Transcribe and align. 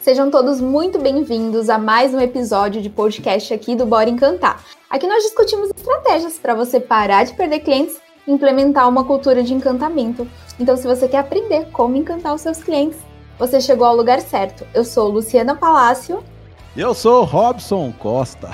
Sejam 0.00 0.30
todos 0.30 0.62
muito 0.62 0.98
bem-vindos 0.98 1.68
a 1.68 1.76
mais 1.76 2.14
um 2.14 2.20
episódio 2.20 2.80
de 2.80 2.88
podcast 2.88 3.52
aqui 3.52 3.76
do 3.76 3.84
Bora 3.84 4.08
Encantar. 4.08 4.64
Aqui 4.88 5.06
nós 5.06 5.22
discutimos 5.24 5.68
estratégias 5.76 6.38
para 6.38 6.54
você 6.54 6.80
parar 6.80 7.24
de 7.24 7.34
perder 7.34 7.60
clientes 7.60 8.00
e 8.26 8.32
implementar 8.32 8.88
uma 8.88 9.04
cultura 9.04 9.42
de 9.42 9.52
encantamento. 9.52 10.26
Então, 10.58 10.74
se 10.74 10.86
você 10.86 11.06
quer 11.06 11.18
aprender 11.18 11.66
como 11.70 11.96
encantar 11.96 12.34
os 12.34 12.40
seus 12.40 12.62
clientes, 12.62 12.98
você 13.38 13.60
chegou 13.60 13.86
ao 13.86 13.94
lugar 13.94 14.22
certo. 14.22 14.66
Eu 14.72 14.86
sou 14.86 15.06
Luciana 15.06 15.54
Palácio. 15.54 16.24
Eu 16.74 16.94
sou 16.94 17.24
Robson 17.24 17.92
Costa. 17.98 18.48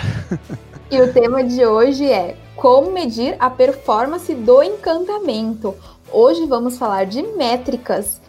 e 0.91 1.01
o 1.01 1.13
tema 1.13 1.45
de 1.45 1.65
hoje 1.65 2.11
é 2.11 2.37
como 2.57 2.91
medir 2.91 3.37
a 3.39 3.49
performance 3.49 4.35
do 4.35 4.65
encantamento. 4.65 5.77
Hoje 6.11 6.45
vamos 6.45 6.77
falar 6.77 7.07
de 7.07 7.23
métricas 7.23 8.21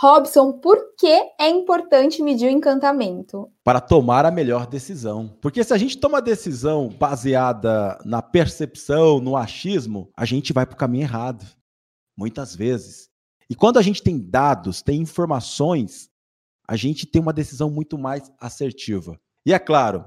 Robson, 0.00 0.52
por 0.52 0.94
que 0.96 1.32
é 1.40 1.48
importante 1.48 2.22
medir 2.22 2.46
o 2.46 2.50
encantamento? 2.50 3.50
Para 3.64 3.80
tomar 3.80 4.24
a 4.24 4.30
melhor 4.30 4.66
decisão. 4.66 5.36
Porque 5.40 5.64
se 5.64 5.74
a 5.74 5.78
gente 5.78 5.98
toma 5.98 6.22
decisão 6.22 6.88
baseada 6.88 7.98
na 8.04 8.22
percepção, 8.22 9.18
no 9.18 9.36
achismo, 9.36 10.10
a 10.16 10.24
gente 10.24 10.52
vai 10.52 10.64
para 10.64 10.74
o 10.74 10.78
caminho 10.78 11.02
errado. 11.02 11.44
Muitas 12.16 12.54
vezes. 12.54 13.08
E 13.50 13.54
quando 13.54 13.78
a 13.78 13.82
gente 13.82 14.02
tem 14.02 14.18
dados, 14.18 14.82
tem 14.82 15.00
informações, 15.00 16.08
a 16.66 16.76
gente 16.76 17.06
tem 17.06 17.20
uma 17.20 17.32
decisão 17.32 17.70
muito 17.70 17.98
mais 17.98 18.30
assertiva. 18.38 19.18
E 19.44 19.52
é 19.52 19.58
claro, 19.58 20.04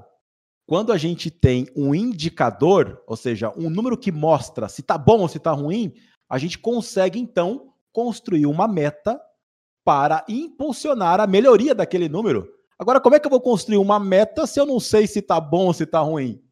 quando 0.66 0.92
a 0.92 0.96
gente 0.96 1.30
tem 1.30 1.66
um 1.76 1.94
indicador, 1.94 3.02
ou 3.06 3.16
seja, 3.16 3.52
um 3.56 3.68
número 3.68 3.98
que 3.98 4.12
mostra 4.12 4.68
se 4.68 4.80
está 4.80 4.96
bom 4.96 5.20
ou 5.20 5.28
se 5.28 5.38
está 5.38 5.52
ruim, 5.52 5.92
a 6.28 6.38
gente 6.38 6.58
consegue 6.58 7.18
então 7.18 7.71
construir 7.92 8.46
uma 8.46 8.66
meta 8.66 9.20
para 9.84 10.24
impulsionar 10.28 11.20
a 11.20 11.26
melhoria 11.26 11.74
daquele 11.74 12.08
número. 12.08 12.48
Agora, 12.78 13.00
como 13.00 13.14
é 13.14 13.20
que 13.20 13.26
eu 13.26 13.30
vou 13.30 13.40
construir 13.40 13.76
uma 13.76 14.00
meta 14.00 14.46
se 14.46 14.58
eu 14.58 14.66
não 14.66 14.80
sei 14.80 15.06
se 15.06 15.18
está 15.20 15.40
bom 15.40 15.66
ou 15.66 15.72
se 15.72 15.84
está 15.84 16.00
ruim? 16.00 16.42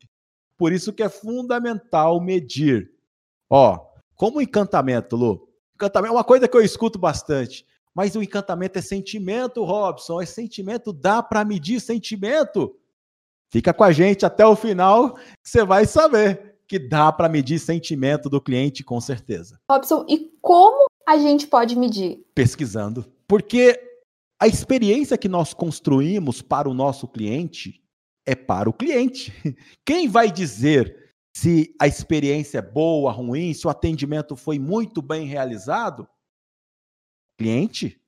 Por 0.57 0.73
isso 0.73 0.93
que 0.93 1.03
é 1.03 1.09
fundamental 1.09 2.21
medir. 2.21 2.91
Ó, 3.49 3.79
como 4.15 4.41
encantamento, 4.41 5.17
Lu. 5.17 5.49
Encantamento 5.75 6.13
é 6.13 6.17
uma 6.17 6.25
coisa 6.25 6.47
que 6.47 6.57
eu 6.57 6.61
escuto 6.61 6.99
bastante. 6.99 7.65
Mas 7.95 8.15
o 8.15 8.23
encantamento 8.23 8.79
é 8.79 8.83
sentimento, 8.83 9.65
Robson. 9.65 10.21
É 10.21 10.27
sentimento, 10.27 10.93
dá 10.93 11.23
para 11.23 11.45
medir 11.45 11.81
sentimento. 11.81 12.77
Fica 13.51 13.75
com 13.75 13.83
a 13.83 13.91
gente 13.91 14.25
até 14.25 14.47
o 14.47 14.55
final, 14.55 15.19
você 15.43 15.65
vai 15.65 15.85
saber 15.85 16.57
que 16.69 16.79
dá 16.79 17.11
para 17.11 17.29
medir 17.29 17.59
sentimento 17.59 18.31
do 18.31 18.41
cliente 18.41 18.85
com 18.85 19.01
certeza. 19.01 19.61
Robson, 19.69 20.07
e 20.09 20.31
como 20.41 20.90
a 21.11 21.19
gente 21.19 21.49
pode 21.49 21.75
medir? 21.75 22.25
Pesquisando. 22.33 23.05
Porque 23.27 23.79
a 24.41 24.47
experiência 24.47 25.19
que 25.19 25.29
nós 25.29 25.53
construímos 25.53 26.41
para 26.41 26.69
o 26.69 26.75
nosso 26.75 27.09
cliente 27.09 27.83
é 28.25 28.37
para 28.37 28.71
o 28.71 28.73
cliente. 28.73 29.33
Quem 29.85 30.09
vai 30.09 30.31
dizer 30.31 31.17
se 31.37 31.75
a 31.81 31.89
experiência 31.89 32.59
é 32.59 32.63
boa, 32.63 33.11
ruim, 33.11 33.53
se 33.53 33.67
o 33.67 33.71
atendimento 33.71 34.37
foi 34.37 34.57
muito 34.61 35.03
bem 35.03 35.27
realizado? 35.27 36.09
Cliente. 37.37 38.01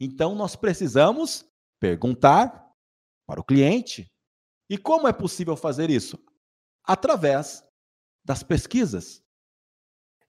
Então 0.00 0.34
nós 0.34 0.56
precisamos 0.56 1.48
perguntar 1.78 2.68
para 3.28 3.40
o 3.40 3.44
cliente. 3.44 4.10
E 4.68 4.76
como 4.76 5.06
é 5.06 5.12
possível 5.12 5.56
fazer 5.56 5.88
isso? 5.88 6.18
Através 6.84 7.64
das 8.24 8.42
pesquisas. 8.42 9.22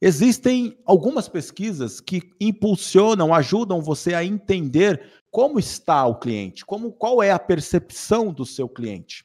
Existem 0.02 0.76
algumas 0.84 1.30
pesquisas 1.30 2.02
que 2.02 2.24
impulsionam, 2.42 3.34
ajudam 3.34 3.82
você 3.82 4.16
a 4.16 4.26
entender 4.26 5.22
como 5.30 5.60
está 5.60 6.06
o 6.08 6.18
cliente, 6.18 6.66
como 6.66 6.92
qual 6.92 7.22
é 7.22 7.30
a 7.32 7.38
percepção 7.38 8.34
do 8.34 8.44
seu 8.44 8.68
cliente. 8.68 9.24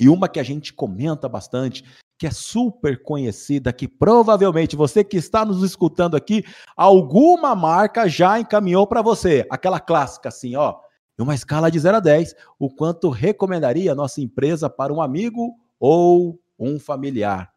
E 0.00 0.08
uma 0.08 0.28
que 0.28 0.40
a 0.40 0.42
gente 0.42 0.72
comenta 0.72 1.28
bastante, 1.28 1.84
que 2.18 2.26
é 2.26 2.30
super 2.30 3.02
conhecida, 3.02 3.72
que 3.72 3.86
provavelmente 3.86 4.74
você 4.74 5.04
que 5.04 5.18
está 5.18 5.44
nos 5.44 5.62
escutando 5.62 6.16
aqui, 6.16 6.44
alguma 6.74 7.54
marca 7.54 8.08
já 8.08 8.40
encaminhou 8.40 8.86
para 8.86 9.02
você. 9.02 9.46
Aquela 9.50 9.78
clássica 9.78 10.30
assim, 10.30 10.56
ó, 10.56 10.80
uma 11.18 11.34
escala 11.34 11.70
de 11.70 11.78
0 11.78 11.98
a 11.98 12.00
10, 12.00 12.34
o 12.58 12.70
quanto 12.70 13.10
recomendaria 13.10 13.92
a 13.92 13.94
nossa 13.94 14.20
empresa 14.20 14.70
para 14.70 14.92
um 14.92 15.02
amigo 15.02 15.56
ou 15.78 16.40
um 16.58 16.78
familiar. 16.78 17.52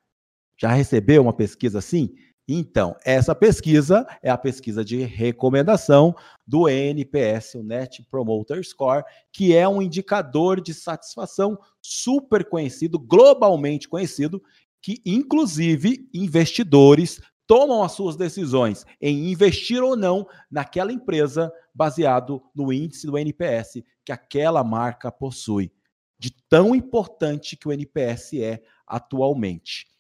Já 0.61 0.72
recebeu 0.72 1.23
uma 1.23 1.33
pesquisa 1.33 1.79
assim? 1.79 2.13
Então, 2.47 2.95
essa 3.03 3.33
pesquisa 3.33 4.05
é 4.22 4.29
a 4.29 4.38
pesquisa 4.38 4.85
de 4.85 5.01
recomendação 5.01 6.16
do 6.45 6.69
NPS, 6.69 7.55
o 7.55 7.63
Net 7.63 8.05
Promoter 8.11 8.63
Score, 8.63 9.03
que 9.33 9.55
é 9.55 9.67
um 9.67 9.81
indicador 9.81 10.61
de 10.61 10.72
satisfação 10.72 11.57
super 11.81 12.47
conhecido, 12.47 12.99
globalmente 12.99 13.89
conhecido, 13.89 14.39
que 14.79 15.01
inclusive 15.03 16.07
investidores 16.13 17.19
tomam 17.47 17.81
as 17.81 17.93
suas 17.93 18.16
decisões 18.16 18.85
em 19.01 19.31
investir 19.31 19.81
ou 19.81 19.95
não 19.95 20.28
naquela 20.51 20.93
empresa 20.93 21.51
baseado 21.73 22.39
no 22.53 22.72
índice 22.72 23.07
do 23.07 23.17
NPS 23.17 23.81
que 24.05 24.11
aquela 24.11 24.63
marca 24.63 25.11
possui, 25.11 25.72
de 26.19 26.29
tão 26.47 26.75
importante 26.75 27.57
que 27.57 27.67
o 27.67 27.72
NPS 27.72 28.33
é 28.35 28.61
atualmente. 28.85 29.91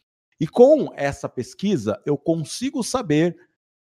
E 0.41 0.47
com 0.47 0.91
essa 0.95 1.29
pesquisa, 1.29 2.01
eu 2.03 2.17
consigo 2.17 2.83
saber 2.83 3.37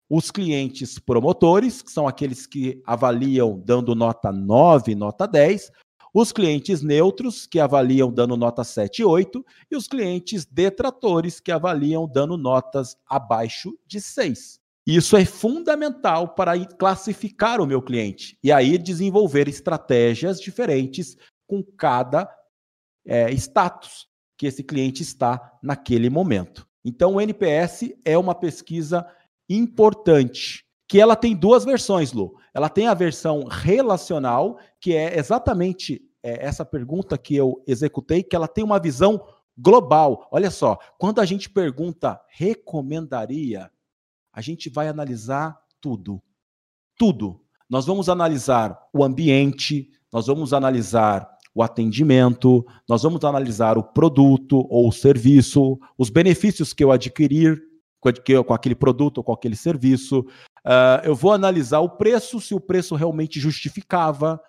os 0.10 0.32
clientes 0.32 0.98
promotores, 0.98 1.82
que 1.82 1.92
são 1.92 2.08
aqueles 2.08 2.48
que 2.48 2.82
avaliam 2.86 3.60
dando 3.60 3.94
nota 3.94 4.32
9, 4.32 4.96
nota 4.96 5.28
10, 5.28 5.70
os 6.14 6.32
clientes 6.32 6.82
neutros, 6.82 7.46
que 7.46 7.60
avaliam 7.60 8.10
dando 8.10 8.38
nota 8.38 8.64
7 8.64 9.02
e 9.02 9.04
8, 9.04 9.46
e 9.70 9.76
os 9.76 9.86
clientes 9.86 10.46
detratores, 10.46 11.42
que 11.42 11.52
avaliam 11.52 12.08
dando 12.08 12.38
notas 12.38 12.96
abaixo 13.06 13.78
de 13.86 14.00
6. 14.00 14.58
Isso 14.88 15.18
é 15.18 15.26
fundamental 15.26 16.36
para 16.36 16.58
classificar 16.66 17.60
o 17.60 17.68
meu 17.68 17.82
cliente 17.82 18.40
e 18.42 18.50
aí 18.50 18.78
desenvolver 18.78 19.50
estratégias 19.50 20.40
diferentes 20.40 21.18
com 21.46 21.62
cada 21.62 22.34
é, 23.06 23.30
status 23.34 24.08
que 24.38 24.46
esse 24.46 24.63
cliente 24.63 25.01
está 25.01 25.57
naquele 25.62 26.09
momento. 26.09 26.68
Então, 26.84 27.16
o 27.16 27.22
NPS 27.22 27.94
é 28.03 28.18
uma 28.18 28.35
pesquisa 28.35 29.06
importante, 29.50 30.66
que 30.88 31.00
ela 31.00 31.16
tem 31.16 31.35
duas 31.35 31.66
versões, 31.66 32.13
Lu. 32.13 32.35
Ela 32.53 32.69
tem 32.69 32.88
a 32.88 32.94
versão 32.94 33.45
relacional, 33.45 34.59
que 34.79 34.94
é 34.94 35.18
exatamente 35.18 36.01
é, 36.22 36.45
essa 36.45 36.63
pergunta 36.63 37.18
que 37.18 37.35
eu 37.35 37.63
executei, 37.68 38.24
que 38.24 38.35
ela 38.35 38.47
tem 38.47 38.63
uma 38.63 38.79
visão 38.79 39.24
global. 39.57 40.28
Olha 40.31 40.51
só, 40.51 40.78
quando 40.97 41.22
a 41.22 41.25
gente 41.25 41.50
pergunta 41.50 42.22
recomendaria, 42.29 43.72
a 44.31 44.41
gente 44.41 44.69
vai 44.69 44.88
analisar 44.88 45.57
tudo. 45.79 46.22
Tudo. 46.97 47.41
Nós 47.69 47.85
vamos 47.85 48.09
analisar 48.09 48.78
o 48.94 49.03
ambiente, 49.03 49.90
nós 50.12 50.28
vamos 50.28 50.53
analisar 50.53 51.34
o 51.56 51.64
atendimento, 51.64 52.66
nós 52.88 53.02
vamos 53.04 53.24
analisar 53.24 53.78
o 53.78 53.84
produto 53.84 54.68
ou 54.70 54.90
o 54.90 54.92
serviço, 54.92 55.80
os 55.98 56.10
benefícios 56.10 56.74
que 56.74 56.84
eu 56.84 56.92
adquirir 56.92 57.64
com 58.46 58.54
aquele 58.54 58.76
produto 58.76 59.20
ou 59.20 59.24
com 59.24 59.32
aquele 59.34 59.56
serviço. 59.56 60.20
Uh, 60.66 61.02
eu 61.04 61.16
vou 61.16 61.32
analisar 61.32 61.80
o 61.80 61.90
preço, 61.90 62.42
se 62.42 62.54
o 62.54 62.60
preço 62.60 62.94
realmente 62.94 63.40
justificava. 63.40 64.40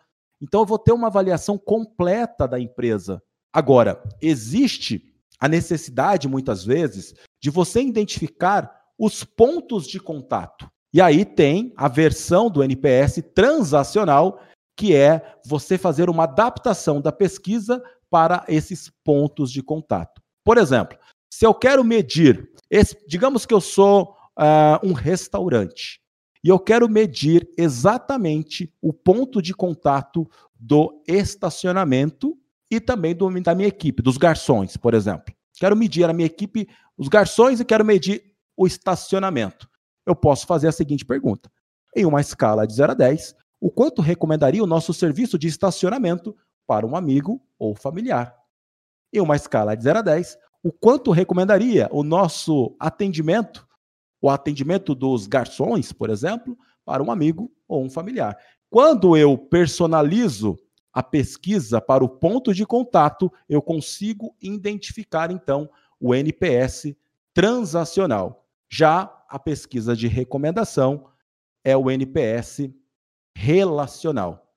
Então, 0.42 0.60
eu 0.60 0.66
vou 0.66 0.78
ter 0.78 0.92
uma 0.92 1.06
avaliação 1.06 1.56
completa 1.56 2.46
da 2.46 2.60
empresa. 2.60 3.22
Agora, 3.52 4.02
existe 4.20 5.02
a 5.38 5.48
necessidade, 5.48 6.28
muitas 6.28 6.64
vezes, 6.64 7.14
de 7.40 7.50
você 7.50 7.80
identificar 7.80 8.70
os 8.98 9.22
pontos 9.22 9.86
de 9.86 10.00
contato. 10.00 10.68
E 10.92 11.00
aí 11.00 11.24
tem 11.24 11.72
a 11.76 11.88
versão 11.88 12.50
do 12.50 12.62
NPS 12.62 13.22
transacional, 13.34 14.40
que 14.76 14.94
é 14.94 15.34
você 15.44 15.78
fazer 15.78 16.10
uma 16.10 16.24
adaptação 16.24 17.00
da 17.00 17.10
pesquisa 17.10 17.82
para 18.10 18.44
esses 18.46 18.92
pontos 19.02 19.50
de 19.50 19.62
contato. 19.62 20.22
Por 20.44 20.58
exemplo, 20.58 20.98
se 21.30 21.44
eu 21.44 21.54
quero 21.54 21.82
medir, 21.82 22.48
digamos 23.08 23.46
que 23.46 23.54
eu 23.54 23.60
sou 23.60 24.16
uh, 24.38 24.86
um 24.86 24.92
restaurante 24.92 26.00
e 26.44 26.48
eu 26.48 26.58
quero 26.58 26.88
medir 26.88 27.48
exatamente 27.58 28.72
o 28.80 28.92
ponto 28.92 29.42
de 29.42 29.52
contato 29.52 30.30
do 30.54 31.02
estacionamento 31.08 32.38
e 32.70 32.80
também 32.80 33.14
do, 33.14 33.28
da 33.40 33.54
minha 33.54 33.68
equipe, 33.68 34.02
dos 34.02 34.16
garçons, 34.16 34.76
por 34.76 34.94
exemplo. 34.94 35.34
Quero 35.58 35.76
medir 35.76 36.08
a 36.08 36.12
minha 36.12 36.26
equipe, 36.26 36.68
os 36.96 37.08
garçons 37.08 37.60
e 37.60 37.64
quero 37.64 37.84
medir 37.84 38.22
o 38.56 38.66
estacionamento. 38.66 39.68
Eu 40.04 40.14
posso 40.14 40.46
fazer 40.46 40.68
a 40.68 40.72
seguinte 40.72 41.04
pergunta: 41.04 41.50
em 41.96 42.04
uma 42.04 42.20
escala 42.20 42.66
de 42.66 42.74
0 42.74 42.92
a 42.92 42.94
10, 42.94 43.34
o 43.60 43.70
quanto 43.70 44.02
recomendaria 44.02 44.62
o 44.62 44.66
nosso 44.66 44.92
serviço 44.92 45.38
de 45.38 45.48
estacionamento 45.48 46.36
para 46.66 46.86
um 46.86 46.96
amigo 46.96 47.40
ou 47.58 47.74
familiar. 47.74 48.34
Em 49.12 49.20
uma 49.20 49.36
escala 49.36 49.76
de 49.76 49.84
0 49.84 50.00
a 50.00 50.02
10, 50.02 50.36
o 50.62 50.72
quanto 50.72 51.10
recomendaria 51.10 51.88
o 51.92 52.02
nosso 52.02 52.74
atendimento, 52.78 53.66
o 54.20 54.28
atendimento 54.28 54.94
dos 54.94 55.26
garçons, 55.26 55.92
por 55.92 56.10
exemplo, 56.10 56.58
para 56.84 57.02
um 57.02 57.10
amigo 57.10 57.50
ou 57.68 57.84
um 57.84 57.90
familiar. 57.90 58.36
Quando 58.68 59.16
eu 59.16 59.38
personalizo 59.38 60.56
a 60.92 61.02
pesquisa 61.02 61.80
para 61.80 62.04
o 62.04 62.08
ponto 62.08 62.52
de 62.52 62.66
contato, 62.66 63.32
eu 63.48 63.62
consigo 63.62 64.34
identificar 64.40 65.30
então 65.30 65.68
o 66.00 66.14
NPS 66.14 66.94
transacional. 67.32 68.46
Já 68.68 69.12
a 69.28 69.38
pesquisa 69.38 69.94
de 69.94 70.08
recomendação 70.08 71.08
é 71.62 71.76
o 71.76 71.90
NPS 71.90 72.70
relacional. 73.36 74.50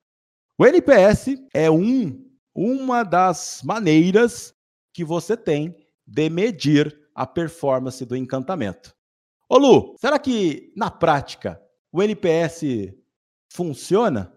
O 0.58 0.66
NPS 0.66 1.36
é 1.54 1.70
um, 1.70 2.26
uma 2.56 3.04
das 3.04 3.62
maneiras 3.62 4.54
que 4.94 5.04
você 5.04 5.36
tem 5.36 5.76
de 6.08 6.30
medir 6.30 6.98
a 7.14 7.28
performance 7.28 8.06
do 8.06 8.16
encantamento. 8.16 8.96
Ô 9.50 9.58
Lu, 9.58 9.96
será 10.00 10.18
que 10.18 10.72
na 10.78 10.90
prática 10.90 11.62
o 11.92 12.02
NPS 12.02 12.94
funciona? 13.52 14.34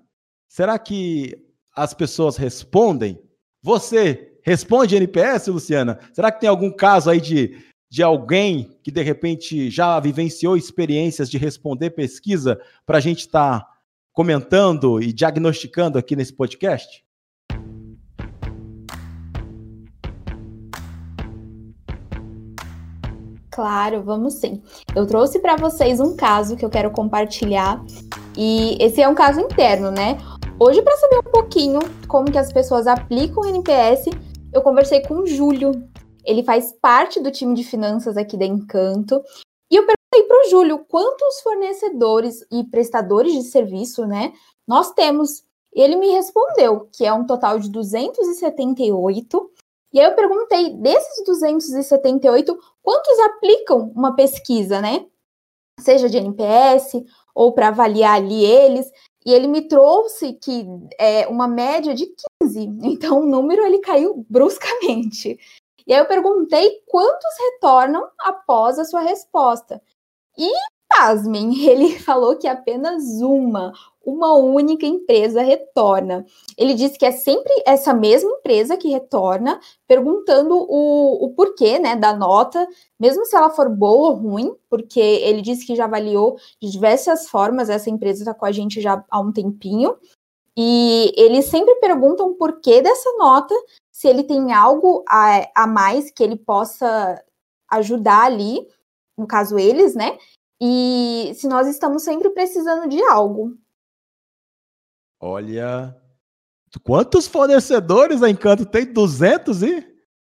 Será 0.49 0.77
que 0.77 1.39
as 1.75 1.95
pessoas 1.95 2.37
respondem? 2.37 3.23
Você 3.63 4.41
responde 4.43 4.97
NPS, 4.97 5.47
Luciana? 5.47 6.01
Será 6.13 6.33
que 6.33 6.41
tem 6.41 6.49
algum 6.49 6.71
caso 6.71 7.11
aí 7.11 7.21
de, 7.21 7.63
de 7.89 8.03
alguém 8.03 8.77
que 8.83 8.91
de 8.91 9.03
repente 9.03 9.71
já 9.71 10.01
vivenciou 10.01 10.57
experiências 10.57 11.31
de 11.31 11.39
responder 11.39 11.91
pesquisa 11.91 12.61
para 12.85 12.99
a 12.99 13.01
gente 13.01 13.21
estar 13.21 13.61
tá 13.61 13.72
comentando 14.13 15.03
e 15.03 15.13
diagnosticando 15.13 15.99
aqui 15.99 16.15
nesse 16.15 16.33
podcast? 16.33 17.05
Claro, 23.51 24.03
vamos 24.03 24.35
sim. 24.35 24.63
Eu 24.97 25.07
trouxe 25.07 25.39
para 25.39 25.57
vocês 25.57 26.01
um 26.01 26.17
caso 26.17 26.57
que 26.57 26.65
eu 26.65 26.71
quero 26.71 26.91
compartilhar 26.91 27.85
e 28.37 28.79
esse 28.83 29.03
é 29.03 29.09
um 29.09 29.15
caso 29.15 29.41
interno, 29.41 29.91
né? 29.91 30.17
Hoje, 30.59 30.81
para 30.81 30.97
saber 30.97 31.19
um 31.19 31.31
pouquinho 31.31 31.81
como 32.09 32.31
que 32.31 32.39
as 32.39 32.53
pessoas 32.53 32.87
aplicam 32.87 33.43
o 33.43 33.47
NPS, 33.47 34.07
eu 34.53 34.63
conversei 34.63 35.03
com 35.03 35.17
o 35.17 35.27
Júlio. 35.27 35.73
Ele 36.25 36.43
faz 36.43 36.73
parte 36.81 37.21
do 37.21 37.31
time 37.31 37.55
de 37.55 37.65
finanças 37.65 38.17
aqui 38.17 38.37
da 38.39 38.47
Encanto. 38.47 39.21
E 39.71 39.77
eu 39.77 39.85
para 40.33 40.47
o 40.47 40.49
Júlio 40.49 40.79
quantos 40.89 41.43
fornecedores 41.43 42.41
e 42.51 42.65
prestadores 42.65 43.35
de 43.35 43.43
serviço, 43.43 44.07
né, 44.07 44.33
nós 44.67 44.91
temos. 44.93 45.45
Ele 45.71 45.95
me 45.95 46.09
respondeu 46.09 46.89
que 46.91 47.05
é 47.05 47.13
um 47.13 47.27
total 47.27 47.59
de 47.59 47.71
278. 47.71 49.51
E 49.93 50.01
aí 50.01 50.07
eu 50.07 50.15
perguntei, 50.15 50.71
desses 50.71 51.23
278, 51.27 52.59
quantos 52.83 53.19
aplicam 53.21 53.93
uma 53.95 54.15
pesquisa, 54.15 54.81
né? 54.81 55.05
Seja 55.79 56.09
de 56.09 56.17
NPS 56.17 57.05
ou 57.35 57.53
para 57.53 57.69
avaliar 57.69 58.17
ali 58.17 58.43
eles. 58.43 58.91
E 59.27 59.35
ele 59.35 59.47
me 59.47 59.69
trouxe 59.69 60.33
que 60.33 60.67
é 60.99 61.27
uma 61.27 61.47
média 61.47 61.95
de 61.95 62.07
15. 62.43 62.71
Então 62.85 63.21
o 63.21 63.27
número 63.27 63.67
ele 63.67 63.81
caiu 63.81 64.25
bruscamente. 64.31 65.39
E 65.87 65.93
aí 65.93 66.01
eu 66.01 66.07
perguntei 66.07 66.83
quantos 66.87 67.35
retornam 67.53 68.09
após 68.19 68.79
a 68.79 68.85
sua 68.85 69.01
resposta. 69.01 69.83
E 70.37 70.51
pasmem, 70.89 71.65
ele 71.67 71.99
falou 71.99 72.37
que 72.37 72.47
apenas 72.47 73.03
uma, 73.21 73.73
uma 74.05 74.35
única 74.35 74.87
empresa 74.87 75.43
retorna. 75.43 76.25
Ele 76.57 76.75
disse 76.75 76.99
que 76.99 77.07
é 77.07 77.13
sempre 77.13 77.53
essa 77.67 77.95
mesma 77.95 78.31
empresa 78.31 78.77
que 78.77 78.89
retorna, 78.89 79.59
perguntando 79.87 80.55
o, 80.55 81.25
o 81.25 81.35
porquê 81.35 81.79
né, 81.79 81.97
da 81.97 82.15
nota, 82.15 82.67
mesmo 82.99 83.25
se 83.25 83.35
ela 83.35 83.51
for 83.51 83.69
boa 83.69 84.11
ou 84.11 84.17
ruim, 84.17 84.55
porque 84.69 85.01
ele 85.01 85.41
disse 85.41 85.67
que 85.67 85.75
já 85.75 85.85
avaliou 85.85 86.37
de 86.61 86.71
diversas 86.71 87.29
formas, 87.29 87.71
essa 87.71 87.91
empresa 87.91 88.21
está 88.21 88.35
com 88.35 88.45
a 88.45 88.53
gente 88.53 88.81
já 88.81 89.03
há 89.11 89.21
um 89.21 89.33
tempinho. 89.33 89.97
E 90.55 91.15
eles 91.17 91.47
sempre 91.47 91.77
perguntam 91.77 92.29
o 92.29 92.35
porquê 92.35 92.83
dessa 92.83 93.11
nota, 93.17 93.55
se 93.91 94.07
ele 94.07 94.23
tem 94.23 94.53
algo 94.53 95.03
a, 95.09 95.49
a 95.55 95.67
mais 95.67 96.11
que 96.11 96.23
ele 96.23 96.37
possa 96.37 97.23
ajudar 97.71 98.25
ali, 98.25 98.69
no 99.17 99.27
caso 99.27 99.59
eles, 99.59 99.95
né? 99.95 100.19
E 100.61 101.33
se 101.35 101.49
nós 101.49 101.67
estamos 101.67 102.03
sempre 102.03 102.31
precisando 102.31 102.89
de 102.89 103.03
algo. 103.03 103.57
Olha, 105.21 105.97
quantos 106.85 107.27
fornecedores 107.27 108.23
a 108.23 108.31
Encanto 108.31 108.65
tem? 108.65 108.93
200 108.93 109.63
e 109.63 109.93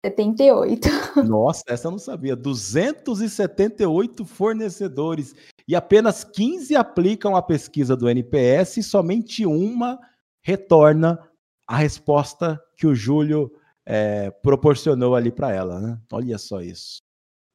78. 0.04 0.88
Nossa, 1.26 1.62
essa 1.68 1.88
eu 1.88 1.92
não 1.92 1.98
sabia. 1.98 2.36
278 2.36 4.24
fornecedores 4.26 5.34
e 5.66 5.74
apenas 5.74 6.24
15 6.24 6.76
aplicam 6.76 7.34
a 7.34 7.42
pesquisa 7.42 7.96
do 7.96 8.08
NPS 8.08 8.78
e 8.78 8.82
somente 8.82 9.46
uma 9.46 9.98
retorna 10.42 11.18
a 11.66 11.76
resposta 11.76 12.62
que 12.76 12.86
o 12.86 12.94
Júlio 12.94 13.50
é, 13.86 14.30
proporcionou 14.30 15.14
ali 15.14 15.32
para 15.32 15.50
ela. 15.52 15.80
Né? 15.80 15.98
Olha 16.12 16.36
só 16.36 16.60
isso. 16.60 17.03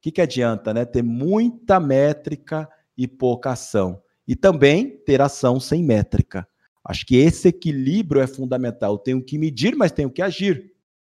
O 0.00 0.02
que, 0.02 0.10
que 0.10 0.22
adianta, 0.22 0.72
né? 0.72 0.86
Ter 0.86 1.02
muita 1.02 1.78
métrica 1.78 2.66
e 2.96 3.06
pouca 3.06 3.50
ação. 3.50 4.02
E 4.26 4.34
também 4.34 4.96
ter 5.04 5.20
ação 5.20 5.60
sem 5.60 5.84
métrica. 5.84 6.48
Acho 6.82 7.04
que 7.04 7.16
esse 7.16 7.48
equilíbrio 7.48 8.22
é 8.22 8.26
fundamental. 8.26 8.94
Eu 8.94 8.98
tenho 8.98 9.22
que 9.22 9.36
medir, 9.36 9.76
mas 9.76 9.92
tenho 9.92 10.10
que 10.10 10.22
agir. 10.22 10.72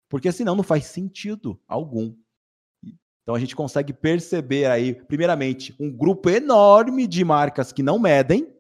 Porque 0.09 0.33
senão 0.33 0.57
não 0.57 0.65
faz 0.65 0.87
sentido 0.87 1.61
algum. 1.69 2.13
Então 3.23 3.37
a 3.37 3.39
gente 3.39 3.55
consegue 3.55 3.93
perceber 3.93 4.67
aí, 4.67 4.95
primeiramente, 4.95 5.73
um 5.79 5.89
grupo 5.89 6.29
enorme 6.29 7.07
de 7.07 7.25
marcas 7.25 7.73
que 7.73 7.85
não 7.85 8.01
medem 8.01 8.53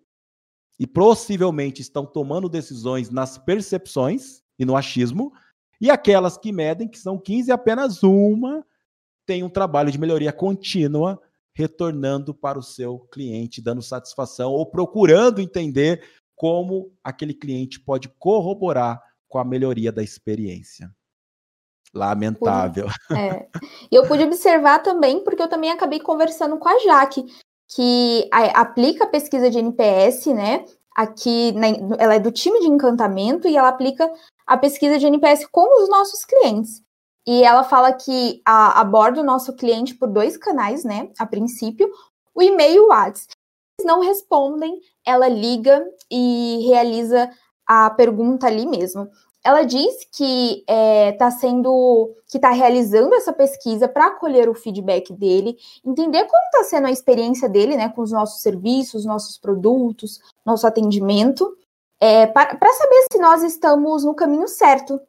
e 0.78 0.86
possivelmente 0.86 1.82
estão 1.82 2.06
tomando 2.06 2.48
decisões 2.48 3.10
nas 3.10 3.38
percepções 3.38 4.40
e 4.56 4.64
no 4.64 4.76
achismo, 4.76 5.32
e 5.80 5.90
aquelas 5.90 6.38
que 6.38 6.52
medem, 6.52 6.86
que 6.86 6.98
são 6.98 7.18
15, 7.18 7.50
apenas 7.50 8.04
uma 8.04 8.64
tem 9.26 9.42
um 9.42 9.50
trabalho 9.50 9.90
de 9.90 9.98
melhoria 9.98 10.32
contínua 10.32 11.20
retornando 11.54 12.34
para 12.34 12.58
o 12.58 12.62
seu 12.62 13.00
cliente, 13.12 13.62
dando 13.62 13.82
satisfação 13.82 14.52
ou 14.52 14.66
procurando 14.66 15.40
entender 15.40 16.02
como 16.34 16.92
aquele 17.04 17.34
cliente 17.34 17.78
pode 17.78 18.08
corroborar 18.18 19.00
com 19.28 19.38
a 19.38 19.44
melhoria 19.44 19.92
da 19.92 20.02
experiência. 20.02 20.90
Lamentável. 21.94 22.86
É. 23.10 23.46
E 23.90 23.94
eu 23.94 24.06
pude 24.08 24.22
observar 24.22 24.78
também, 24.78 25.22
porque 25.22 25.42
eu 25.42 25.48
também 25.48 25.70
acabei 25.70 26.00
conversando 26.00 26.58
com 26.58 26.68
a 26.68 26.78
Jaque, 26.78 27.24
que 27.68 28.28
aplica 28.32 29.04
a 29.04 29.08
pesquisa 29.08 29.50
de 29.50 29.58
NPS, 29.58 30.26
né? 30.26 30.64
Aqui, 30.94 31.54
ela 31.98 32.14
é 32.14 32.20
do 32.20 32.32
time 32.32 32.60
de 32.60 32.66
encantamento 32.66 33.46
e 33.46 33.56
ela 33.56 33.68
aplica 33.68 34.10
a 34.46 34.56
pesquisa 34.56 34.98
de 34.98 35.06
NPS 35.06 35.46
com 35.46 35.82
os 35.82 35.88
nossos 35.88 36.24
clientes. 36.24 36.82
E 37.26 37.44
ela 37.44 37.62
fala 37.62 37.92
que 37.92 38.40
a, 38.44 38.80
aborda 38.80 39.20
o 39.20 39.24
nosso 39.24 39.54
cliente 39.54 39.94
por 39.94 40.08
dois 40.08 40.36
canais, 40.36 40.84
né? 40.84 41.10
A 41.18 41.26
princípio, 41.26 41.90
o 42.34 42.42
e-mail 42.42 42.74
e 42.74 42.80
o 42.80 42.88
WhatsApp 42.88 43.32
não 43.84 44.00
respondem, 44.00 44.80
ela 45.04 45.28
liga 45.28 45.84
e 46.10 46.64
realiza 46.68 47.30
a 47.66 47.90
pergunta 47.90 48.46
ali 48.46 48.66
mesmo. 48.66 49.08
Ela 49.44 49.64
diz 49.64 50.06
que 50.12 50.60
está 50.60 50.72
é, 50.72 51.12
tá 51.12 51.30
sendo, 51.30 52.14
que 52.30 52.38
está 52.38 52.50
realizando 52.50 53.12
essa 53.14 53.32
pesquisa 53.32 53.88
para 53.88 54.12
colher 54.12 54.48
o 54.48 54.54
feedback 54.54 55.12
dele, 55.12 55.56
entender 55.84 56.24
como 56.26 56.44
está 56.44 56.64
sendo 56.64 56.86
a 56.86 56.92
experiência 56.92 57.48
dele, 57.48 57.76
né, 57.76 57.88
com 57.88 58.02
os 58.02 58.12
nossos 58.12 58.40
serviços, 58.40 59.04
nossos 59.04 59.38
produtos, 59.38 60.20
nosso 60.46 60.64
atendimento, 60.64 61.56
é, 62.00 62.26
para 62.26 62.72
saber 62.72 63.06
se 63.12 63.18
nós 63.18 63.42
estamos 63.42 64.04
no 64.04 64.14
caminho 64.14 64.46
certo, 64.46 65.00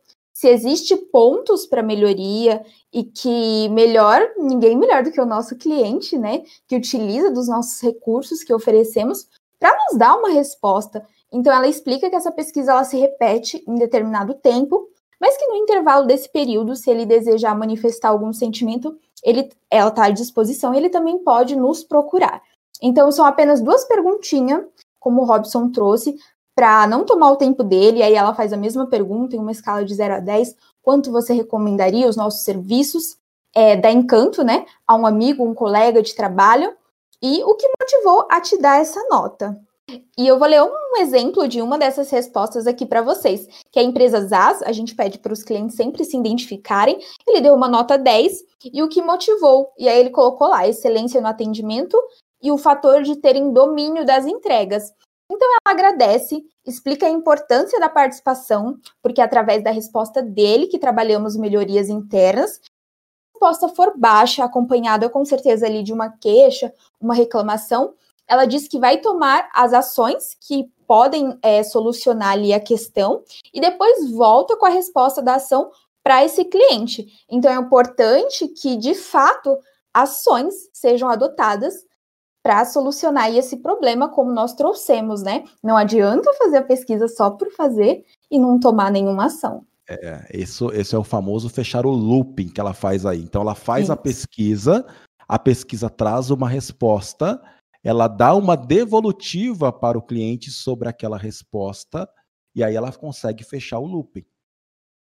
se 0.44 0.50
existe 0.50 0.98
pontos 0.98 1.66
para 1.66 1.82
melhoria 1.82 2.66
e 2.92 3.02
que 3.02 3.70
melhor, 3.70 4.20
ninguém 4.38 4.78
melhor 4.78 5.02
do 5.02 5.10
que 5.10 5.22
o 5.22 5.26
nosso 5.26 5.56
cliente, 5.56 6.18
né, 6.18 6.44
que 6.68 6.76
utiliza 6.76 7.32
dos 7.32 7.48
nossos 7.48 7.80
recursos 7.82 8.44
que 8.44 8.54
oferecemos 8.54 9.26
para 9.58 9.74
nos 9.86 9.98
dar 9.98 10.18
uma 10.18 10.32
resposta. 10.32 11.08
Então 11.32 11.54
ela 11.54 11.66
explica 11.66 12.10
que 12.10 12.16
essa 12.18 12.30
pesquisa 12.30 12.74
ela 12.74 12.84
se 12.84 12.98
repete 12.98 13.64
em 13.66 13.76
determinado 13.76 14.34
tempo, 14.34 14.90
mas 15.18 15.38
que 15.38 15.48
no 15.48 15.56
intervalo 15.56 16.06
desse 16.06 16.28
período, 16.28 16.76
se 16.76 16.92
ele 16.92 17.06
desejar 17.06 17.58
manifestar 17.58 18.10
algum 18.10 18.34
sentimento, 18.34 18.94
ele, 19.24 19.50
ela 19.72 19.88
está 19.88 20.08
à 20.08 20.10
disposição 20.10 20.76
ele 20.76 20.90
também 20.90 21.20
pode 21.20 21.56
nos 21.56 21.86
procurar. 21.86 22.42
Então 22.82 23.10
são 23.14 23.26
apenas 23.26 23.62
duas 23.62 23.86
perguntinhas, 23.86 24.66
como 25.00 25.22
o 25.22 25.26
Robson 25.26 25.72
trouxe, 25.72 26.18
para 26.56 26.86
não 26.88 27.06
tomar 27.06 27.32
o 27.32 27.36
tempo 27.36 27.64
dele, 27.64 28.04
aí 28.04 28.14
ela 28.14 28.34
faz 28.34 28.54
a 28.54 28.58
mesma 28.58 28.88
pergunta 28.88 29.36
em 29.36 29.40
uma 29.40 29.52
escala 29.52 29.84
de 29.84 29.94
0 29.94 30.16
a 30.16 30.20
10, 30.20 30.56
quanto 30.82 31.12
você 31.12 31.34
recomendaria 31.34 32.08
os 32.08 32.16
nossos 32.16 32.44
serviços 32.44 33.18
é, 33.54 33.76
da 33.76 33.92
Encanto, 33.92 34.44
né, 34.44 34.66
a 34.88 34.96
um 34.96 35.06
amigo, 35.06 35.44
um 35.44 35.54
colega 35.54 36.02
de 36.02 36.16
trabalho, 36.16 36.76
e 37.22 37.44
o 37.44 37.56
que 37.56 37.70
motivou 37.80 38.28
a 38.30 38.42
te 38.42 38.58
dar 38.58 38.82
essa 38.82 39.02
nota. 39.10 39.58
E 40.18 40.28
eu 40.28 40.40
vou 40.40 40.48
ler 40.48 40.62
um 40.62 40.98
exemplo 40.98 41.48
de 41.48 41.62
uma 41.62 41.78
dessas 41.78 42.10
respostas 42.10 42.68
aqui 42.68 42.86
para 42.86 43.02
vocês, 43.02 43.48
que 43.72 43.80
a 43.80 43.84
empresa 43.84 44.22
ZAS, 44.22 44.62
a 44.62 44.72
gente 44.72 44.96
pede 44.96 45.20
para 45.20 45.34
os 45.34 45.44
clientes 45.44 45.76
sempre 45.76 46.04
se 46.06 46.18
identificarem, 46.18 47.00
ele 47.28 47.42
deu 47.42 47.54
uma 47.54 47.68
nota 47.68 47.98
10, 47.98 48.44
e 48.74 48.82
o 48.82 48.88
que 48.88 49.02
motivou, 49.02 49.72
e 49.78 49.88
aí 49.90 50.00
ele 50.00 50.10
colocou 50.10 50.48
lá, 50.48 50.68
excelência 50.68 51.20
no 51.20 51.28
atendimento 51.28 51.98
e 52.42 52.52
o 52.52 52.58
fator 52.58 53.04
de 53.04 53.16
terem 53.18 53.52
domínio 53.52 54.06
das 54.06 54.26
entregas. 54.26 54.92
Então 55.30 55.48
ela 55.48 55.74
agradece, 55.74 56.44
explica 56.66 57.06
a 57.06 57.10
importância 57.10 57.80
da 57.80 57.90
participação, 57.90 58.78
porque 59.02 59.22
é 59.22 59.24
através 59.24 59.64
da 59.64 59.72
resposta 59.72 60.22
dele 60.22 60.68
que 60.68 60.78
trabalhamos 60.78 61.36
melhorias 61.36 61.90
internas. 61.90 62.56
Se 62.56 62.62
a 62.62 63.34
resposta 63.34 63.70
for 63.70 63.98
baixa, 63.98 64.44
acompanhada 64.44 65.10
com 65.10 65.26
certeza 65.26 65.66
ali 65.66 65.84
de 65.84 65.94
uma 65.94 66.10
queixa, 66.10 66.74
uma 67.00 67.14
reclamação, 67.14 67.94
ela 68.28 68.46
diz 68.46 68.68
que 68.68 68.80
vai 68.80 68.98
tomar 68.98 69.50
as 69.54 69.74
ações 69.74 70.36
que 70.40 70.72
podem 70.88 71.38
é, 71.42 71.64
solucionar 71.64 72.32
ali 72.32 72.54
a 72.54 72.60
questão 72.60 73.24
e 73.54 73.60
depois 73.60 74.12
volta 74.12 74.56
com 74.56 74.66
a 74.66 74.70
resposta 74.70 75.22
da 75.22 75.36
ação 75.36 75.72
para 76.04 76.24
esse 76.24 76.46
cliente. 76.46 77.08
Então 77.30 77.52
é 77.52 77.56
importante 77.56 78.48
que, 78.48 78.76
de 78.76 78.94
fato, 78.94 79.58
ações 79.94 80.54
sejam 80.74 81.10
adotadas 81.10 81.86
para 82.44 82.66
solucionar 82.66 83.34
esse 83.34 83.58
problema, 83.58 84.10
como 84.10 84.32
nós 84.32 84.54
trouxemos, 84.54 85.24
né? 85.24 85.46
Não 85.64 85.78
adianta 85.78 86.30
fazer 86.34 86.58
a 86.58 86.64
pesquisa 86.64 87.08
só 87.08 87.32
por 87.32 87.50
fazer 87.52 88.04
e 88.30 88.38
não 88.38 88.60
tomar 88.60 88.92
nenhuma 88.92 89.28
ação. 89.28 89.66
É, 89.90 90.28
isso, 90.34 90.70
esse 90.74 90.94
é 90.94 90.98
o 90.98 91.04
famoso 91.04 91.50
fechar 91.50 91.86
o 91.86 91.92
looping 91.92 92.50
que 92.50 92.60
ela 92.60 92.74
faz 92.74 93.06
aí. 93.06 93.22
Então, 93.22 93.42
ela 93.42 93.56
faz 93.56 93.90
a 93.90 93.96
pesquisa, 93.96 94.86
a 95.28 95.40
pesquisa 95.40 95.90
traz 95.90 96.30
uma 96.30 96.50
resposta, 96.50 97.42
ela 97.82 98.08
dá 98.08 98.36
uma 98.36 98.58
devolutiva 98.58 99.72
para 99.72 99.98
o 99.98 100.02
cliente 100.02 100.52
sobre 100.52 100.90
aquela 100.90 101.18
resposta, 101.18 102.08
e 102.54 102.64
aí 102.64 102.76
ela 102.76 102.92
consegue 102.92 103.44
fechar 103.44 103.80
o 103.80 103.86
looping. 103.86 104.26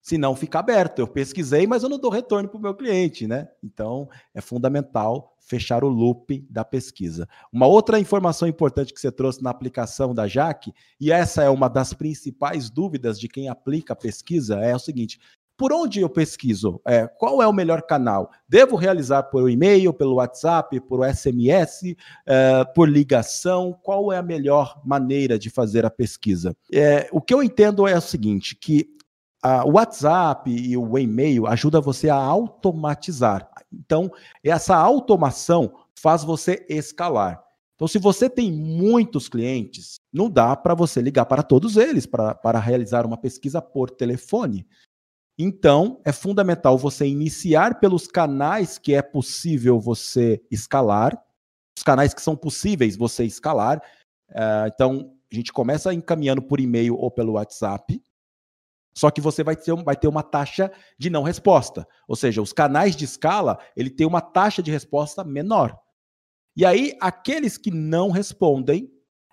Se 0.08 0.16
não, 0.16 0.34
fica 0.34 0.58
aberto. 0.58 1.00
Eu 1.00 1.06
pesquisei, 1.06 1.66
mas 1.66 1.82
eu 1.82 1.88
não 1.90 1.98
dou 1.98 2.10
retorno 2.10 2.48
para 2.48 2.56
o 2.56 2.62
meu 2.62 2.74
cliente, 2.74 3.26
né? 3.26 3.46
Então, 3.62 4.08
é 4.34 4.40
fundamental 4.40 5.36
fechar 5.38 5.84
o 5.84 5.88
loop 5.88 6.46
da 6.48 6.64
pesquisa. 6.64 7.28
Uma 7.52 7.66
outra 7.66 8.00
informação 8.00 8.48
importante 8.48 8.94
que 8.94 8.98
você 8.98 9.12
trouxe 9.12 9.42
na 9.42 9.50
aplicação 9.50 10.14
da 10.14 10.26
Jaque, 10.26 10.72
e 10.98 11.12
essa 11.12 11.42
é 11.42 11.50
uma 11.50 11.68
das 11.68 11.92
principais 11.92 12.70
dúvidas 12.70 13.20
de 13.20 13.28
quem 13.28 13.50
aplica 13.50 13.92
a 13.92 13.96
pesquisa, 13.96 14.54
é 14.60 14.74
o 14.74 14.78
seguinte: 14.78 15.20
por 15.58 15.74
onde 15.74 16.00
eu 16.00 16.08
pesquiso? 16.08 16.80
É, 16.86 17.06
qual 17.06 17.42
é 17.42 17.46
o 17.46 17.52
melhor 17.52 17.82
canal? 17.82 18.30
Devo 18.48 18.76
realizar 18.76 19.24
por 19.24 19.50
e-mail, 19.50 19.92
pelo 19.92 20.14
WhatsApp, 20.14 20.80
por 20.80 21.06
SMS, 21.06 21.94
é, 22.24 22.64
por 22.64 22.88
ligação? 22.88 23.78
Qual 23.82 24.10
é 24.10 24.16
a 24.16 24.22
melhor 24.22 24.80
maneira 24.86 25.38
de 25.38 25.50
fazer 25.50 25.84
a 25.84 25.90
pesquisa? 25.90 26.56
É, 26.72 27.10
o 27.12 27.20
que 27.20 27.34
eu 27.34 27.42
entendo 27.42 27.86
é 27.86 27.94
o 27.94 28.00
seguinte: 28.00 28.56
que 28.56 28.96
o 29.66 29.72
WhatsApp 29.72 30.50
e 30.50 30.76
o 30.76 30.98
e-mail 30.98 31.46
ajuda 31.46 31.80
você 31.80 32.08
a 32.08 32.16
automatizar. 32.16 33.48
Então, 33.72 34.10
essa 34.42 34.76
automação 34.76 35.72
faz 35.94 36.24
você 36.24 36.66
escalar. 36.68 37.42
Então, 37.78 37.86
se 37.86 37.98
você 37.98 38.28
tem 38.28 38.50
muitos 38.50 39.28
clientes, 39.28 40.00
não 40.12 40.28
dá 40.28 40.56
para 40.56 40.74
você 40.74 41.00
ligar 41.00 41.26
para 41.26 41.44
todos 41.44 41.76
eles 41.76 42.06
para, 42.06 42.58
realizar 42.58 43.06
uma 43.06 43.16
pesquisa 43.16 43.62
por 43.62 43.88
telefone. 43.90 44.66
Então, 45.38 46.00
é 46.04 46.10
fundamental 46.10 46.76
você 46.76 47.06
iniciar 47.06 47.78
pelos 47.78 48.08
canais 48.08 48.78
que 48.78 48.94
é 48.94 49.02
possível 49.02 49.78
você 49.78 50.42
escalar, 50.50 51.16
os 51.78 51.84
canais 51.84 52.12
que 52.12 52.20
são 52.20 52.34
possíveis 52.34 52.96
você 52.96 53.24
escalar. 53.24 53.80
Uh, 54.30 54.66
então, 54.74 55.14
a 55.32 55.34
gente 55.36 55.52
começa 55.52 55.94
encaminhando 55.94 56.42
por 56.42 56.58
e-mail 56.58 56.96
ou 56.96 57.08
pelo 57.08 57.34
WhatsApp. 57.34 58.02
Só 58.94 59.10
que 59.10 59.20
você 59.20 59.44
vai 59.44 59.54
ter, 59.54 59.74
vai 59.82 59.96
ter 59.96 60.08
uma 60.08 60.22
taxa 60.22 60.70
de 60.98 61.08
não 61.08 61.22
resposta. 61.22 61.86
Ou 62.06 62.16
seja, 62.16 62.42
os 62.42 62.52
canais 62.52 62.96
de 62.96 63.04
escala, 63.04 63.58
ele 63.76 63.90
tem 63.90 64.06
uma 64.06 64.20
taxa 64.20 64.62
de 64.62 64.70
resposta 64.70 65.22
menor. 65.22 65.78
E 66.56 66.64
aí, 66.64 66.96
aqueles 67.00 67.56
que 67.56 67.70
não 67.70 68.10
respondem, 68.10 68.90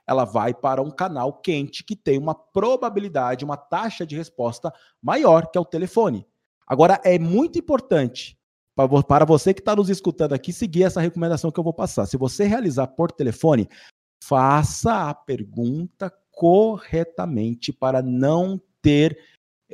ela 0.07 0.25
vai 0.25 0.53
para 0.53 0.81
um 0.81 0.91
canal 0.91 1.33
quente 1.33 1.83
que 1.83 1.95
tem 1.95 2.19
uma 2.19 2.35
probabilidade, 2.35 3.43
uma 3.43 3.57
taxa 3.57 4.05
de 4.05 4.15
resposta 4.15 4.71
maior, 5.01 5.49
que 5.49 5.57
é 5.57 5.61
o 5.61 5.65
telefone. 5.65 6.27
Agora, 6.67 7.01
é 7.03 7.17
muito 7.17 7.57
importante 7.57 8.37
para 8.75 9.25
você 9.25 9.53
que 9.53 9.61
está 9.61 9.75
nos 9.75 9.89
escutando 9.89 10.33
aqui 10.33 10.51
seguir 10.51 10.83
essa 10.83 11.01
recomendação 11.01 11.49
que 11.49 11.59
eu 11.59 11.63
vou 11.63 11.73
passar. 11.73 12.05
Se 12.05 12.17
você 12.17 12.45
realizar 12.45 12.87
por 12.87 13.11
telefone, 13.11 13.67
faça 14.21 15.09
a 15.09 15.13
pergunta 15.13 16.13
corretamente 16.31 17.71
para 17.71 18.01
não 18.01 18.61
ter 18.81 19.17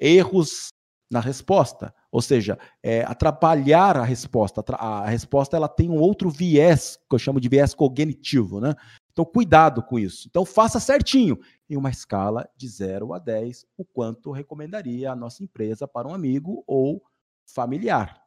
erros 0.01 0.69
na 1.11 1.19
resposta, 1.19 1.93
ou 2.09 2.21
seja, 2.21 2.57
é, 2.81 3.03
atrapalhar 3.03 3.97
a 3.97 4.03
resposta. 4.03 4.63
A 4.75 5.09
resposta 5.09 5.57
ela 5.57 5.67
tem 5.67 5.89
um 5.89 5.99
outro 5.99 6.29
viés, 6.29 6.97
que 7.09 7.13
eu 7.13 7.19
chamo 7.19 7.39
de 7.39 7.49
viés 7.49 7.73
cognitivo, 7.73 8.61
né? 8.61 8.73
Então, 9.11 9.25
cuidado 9.25 9.83
com 9.83 9.99
isso. 9.99 10.27
Então, 10.29 10.45
faça 10.45 10.79
certinho, 10.79 11.37
em 11.69 11.75
uma 11.75 11.89
escala 11.89 12.49
de 12.55 12.67
0 12.67 13.13
a 13.13 13.19
10, 13.19 13.65
o 13.77 13.83
quanto 13.83 14.31
recomendaria 14.31 15.11
a 15.11 15.15
nossa 15.15 15.43
empresa 15.43 15.85
para 15.85 16.07
um 16.07 16.13
amigo 16.13 16.63
ou 16.65 17.03
familiar. 17.45 18.21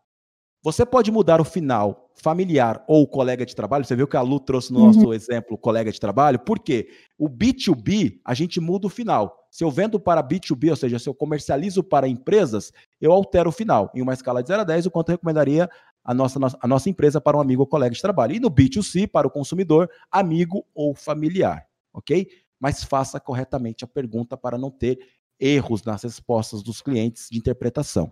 Você 0.65 0.87
pode 0.87 1.13
mudar 1.13 1.43
o 1.43 1.45
final 1.45 2.11
familiar 2.15 2.83
ou 2.89 3.07
colega 3.07 3.45
de 3.45 3.55
trabalho. 3.55 3.85
Você 3.85 3.95
viu 3.95 4.09
que 4.09 4.17
a 4.17 4.23
Lu 4.23 4.41
trouxe 4.41 4.73
no 4.73 4.87
nosso 4.87 5.01
uhum. 5.01 5.13
exemplo 5.13 5.59
colega 5.59 5.93
de 5.93 6.01
trabalho. 6.01 6.39
Por 6.39 6.59
quê? 6.59 6.89
O 7.19 7.29
B2B, 7.29 8.19
a 8.25 8.33
gente 8.33 8.59
muda 8.61 8.87
o 8.87 8.91
final. 8.91 9.47
Se 9.51 9.63
eu 9.63 9.71
vendo 9.71 10.01
para 10.01 10.23
B2B, 10.23 10.71
ou 10.71 10.77
seja, 10.77 10.99
se 10.99 11.07
eu 11.07 11.15
comercializo 11.15 11.85
para 11.85 12.09
empresas, 12.09 12.73
eu 12.99 13.13
altero 13.13 13.51
o 13.51 13.53
final. 13.53 13.93
Em 13.95 14.01
uma 14.01 14.15
escala 14.15 14.43
de 14.43 14.49
0 14.49 14.63
a 14.63 14.65
10, 14.65 14.87
o 14.87 14.91
quanto 14.91 15.11
recomendaria 15.11 15.69
a 16.03 16.15
nossa, 16.15 16.39
a 16.59 16.67
nossa 16.67 16.89
empresa 16.89 17.21
para 17.21 17.37
um 17.37 17.41
amigo 17.43 17.61
ou 17.61 17.67
colega 17.67 17.95
de 17.95 18.01
trabalho. 18.01 18.35
E 18.35 18.41
no 18.41 18.51
B2C, 18.51 19.07
para 19.07 19.27
o 19.27 19.31
consumidor, 19.31 19.91
amigo 20.11 20.65
ou 20.75 20.95
familiar. 20.95 21.67
Ok? 21.93 22.27
Mas 22.59 22.83
faça 22.83 23.21
corretamente 23.21 23.85
a 23.85 23.87
pergunta 23.87 24.35
para 24.35 24.57
não 24.57 24.71
ter 24.71 24.99
erros 25.39 25.83
nas 25.85 26.05
respostas 26.05 26.63
dos 26.63 26.81
clientes 26.81 27.29
de 27.31 27.37
interpretação. 27.37 28.11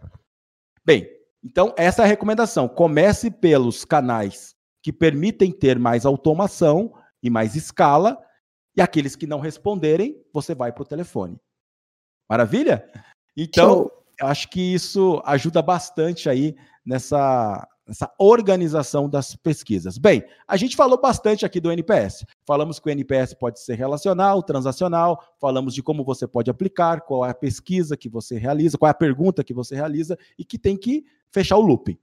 Bem, 0.85 1.09
então, 1.45 1.75
essa 1.77 2.03
é 2.03 2.05
a 2.05 2.09
recomendação. 2.09 2.69
Comece 2.69 3.31
pelos 3.31 3.85
canais 3.85 4.55
que 4.83 4.93
permitem 4.93 5.51
ter 5.51 5.79
mais 5.79 6.07
automação 6.07 6.95
e 7.23 7.31
mais 7.31 7.55
escala, 7.57 8.19
e 8.77 8.81
aqueles 8.81 9.15
que 9.15 9.27
não 9.27 9.41
responderem, 9.41 10.21
você 10.33 10.55
vai 10.55 10.73
para 10.73 10.83
o 10.83 10.87
telefone. 10.87 11.39
Maravilha? 12.29 12.89
Então, 13.37 13.91
eu 14.21 14.27
acho 14.27 14.49
que 14.49 14.61
isso 14.61 15.21
ajuda 15.25 15.61
bastante 15.61 16.29
aí 16.29 16.57
nessa, 16.85 17.69
essa 17.87 18.11
organização 18.19 19.09
das 19.09 19.37
pesquisas. 19.37 19.99
Bem, 19.99 20.25
a 20.49 20.57
gente 20.57 20.77
falou 20.77 21.01
bastante 21.01 21.45
aqui 21.45 21.61
do 21.61 21.71
NPS. 21.71 22.25
Falamos 22.47 22.79
que 22.79 22.89
o 22.89 22.91
NPS 22.91 23.35
pode 23.35 23.61
ser 23.61 23.75
relacional, 23.75 24.43
transacional, 24.43 25.23
falamos 25.41 25.75
de 25.75 25.83
como 25.83 26.05
você 26.05 26.27
pode 26.27 26.51
aplicar, 26.51 27.03
qual 27.03 27.27
é 27.27 27.31
a 27.31 27.35
pesquisa 27.35 27.97
que 27.97 28.09
você 28.09 28.37
realiza, 28.39 28.79
qual 28.79 28.89
é 28.89 28.93
a 28.93 28.95
pergunta 28.95 29.45
que 29.45 29.55
você 29.55 29.75
realiza 29.75 30.19
e 30.39 30.45
que 30.45 30.59
tem 30.59 30.77
que 30.77 31.05
fechar 31.33 31.57
o 31.57 31.61
looping. 31.61 31.99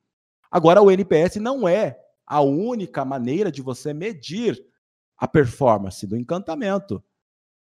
Agora, 0.51 0.81
o 0.81 0.89
NPS 0.89 1.35
não 1.37 1.67
é 1.67 1.99
a 2.25 2.41
única 2.41 3.05
maneira 3.05 3.51
de 3.51 3.61
você 3.61 3.93
medir 3.93 4.63
a 5.17 5.27
performance 5.27 6.05
do 6.07 6.17
encantamento. 6.17 7.03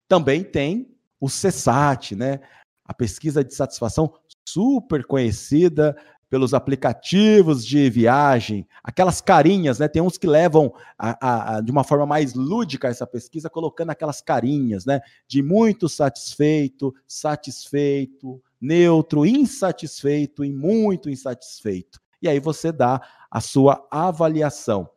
Também 0.08 0.44
tem 0.44 0.94
o 1.20 1.26
CSAT, 1.26 2.14
né? 2.14 2.40
A 2.84 2.94
pesquisa 2.94 3.42
de 3.42 3.54
satisfação 3.54 4.14
super 4.46 5.04
conhecida 5.04 5.96
pelos 6.28 6.52
aplicativos 6.52 7.64
de 7.64 7.88
viagem, 7.88 8.66
aquelas 8.82 9.20
carinhas, 9.20 9.78
né? 9.78 9.86
Tem 9.86 10.02
uns 10.02 10.18
que 10.18 10.26
levam 10.26 10.72
a, 10.98 11.56
a, 11.56 11.60
de 11.60 11.70
uma 11.70 11.84
forma 11.84 12.04
mais 12.04 12.34
lúdica 12.34 12.88
essa 12.88 13.06
pesquisa, 13.06 13.48
colocando 13.48 13.90
aquelas 13.90 14.20
carinhas, 14.20 14.84
né? 14.84 15.00
De 15.28 15.42
muito 15.42 15.88
satisfeito, 15.88 16.92
satisfeito, 17.06 18.42
neutro, 18.60 19.24
insatisfeito 19.24 20.44
e 20.44 20.52
muito 20.52 21.08
insatisfeito. 21.08 22.00
E 22.20 22.28
aí 22.28 22.40
você 22.40 22.72
dá 22.72 23.00
a 23.30 23.40
sua 23.40 23.86
avaliação. 23.90 24.88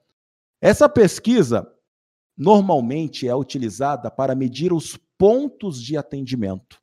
Essa 0.62 0.90
pesquisa 0.90 1.72
normalmente 2.36 3.28
é 3.28 3.36
utilizada 3.36 4.10
para 4.10 4.34
medir 4.34 4.74
os 4.74 4.98
pontos 5.18 5.82
de 5.82 5.98
atendimento. 5.98 6.82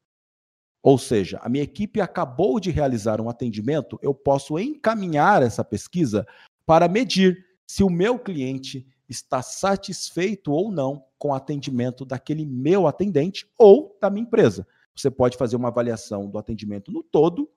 Ou 0.87 0.97
seja, 0.99 1.41
a 1.43 1.49
minha 1.49 1.65
equipe 1.65 2.01
acabou 2.01 2.61
de 2.61 2.71
realizar 2.71 3.21
um 3.21 3.29
atendimento, 3.29 3.99
eu 4.01 4.15
posso 4.15 4.57
encaminhar 4.57 5.43
essa 5.43 5.65
pesquisa 5.65 6.25
para 6.65 6.87
medir 6.87 7.45
se 7.67 7.83
o 7.83 7.91
meu 7.91 8.21
cliente 8.21 8.87
está 9.09 9.43
satisfeito 9.43 10.53
ou 10.53 10.71
não 10.71 11.05
com 11.19 11.31
o 11.31 11.35
atendimento 11.35 12.05
daquele 12.05 12.47
meu 12.47 12.87
atendente 12.87 13.51
ou 13.59 13.99
da 14.01 14.09
minha 14.09 14.25
empresa. 14.25 14.65
Você 14.95 15.11
pode 15.11 15.37
fazer 15.37 15.57
uma 15.57 15.71
avaliação 15.71 16.31
do 16.31 16.39
atendimento 16.39 16.93
no 16.93 17.03
todo, 17.03 17.51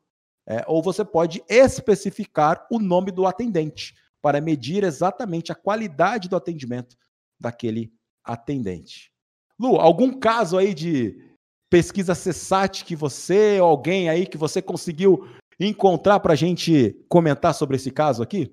é, 0.48 0.64
ou 0.66 0.82
você 0.82 1.06
pode 1.06 1.44
especificar 1.48 2.66
o 2.72 2.80
nome 2.80 3.12
do 3.12 3.28
atendente 3.28 3.94
para 4.24 4.42
medir 4.42 4.84
exatamente 4.84 5.52
a 5.52 5.56
qualidade 5.56 6.28
do 6.28 6.36
atendimento 6.36 6.98
daquele 7.40 7.94
atendente. 8.24 9.14
Lu, 9.60 9.76
algum 9.76 10.20
caso 10.20 10.58
aí 10.58 10.74
de 10.74 11.29
pesquisa 11.70 12.16
CESAT 12.16 12.84
que 12.84 12.96
você 12.96 13.60
ou 13.62 13.68
alguém 13.68 14.10
aí 14.10 14.26
que 14.26 14.38
você 14.38 14.62
conseguiu 14.62 15.28
encontrar 15.60 16.20
para 16.20 16.34
a 16.34 16.36
gente 16.36 16.96
comentar 17.08 17.54
sobre 17.54 17.76
esse 17.76 17.92
caso 17.92 18.24
aqui? 18.24 18.52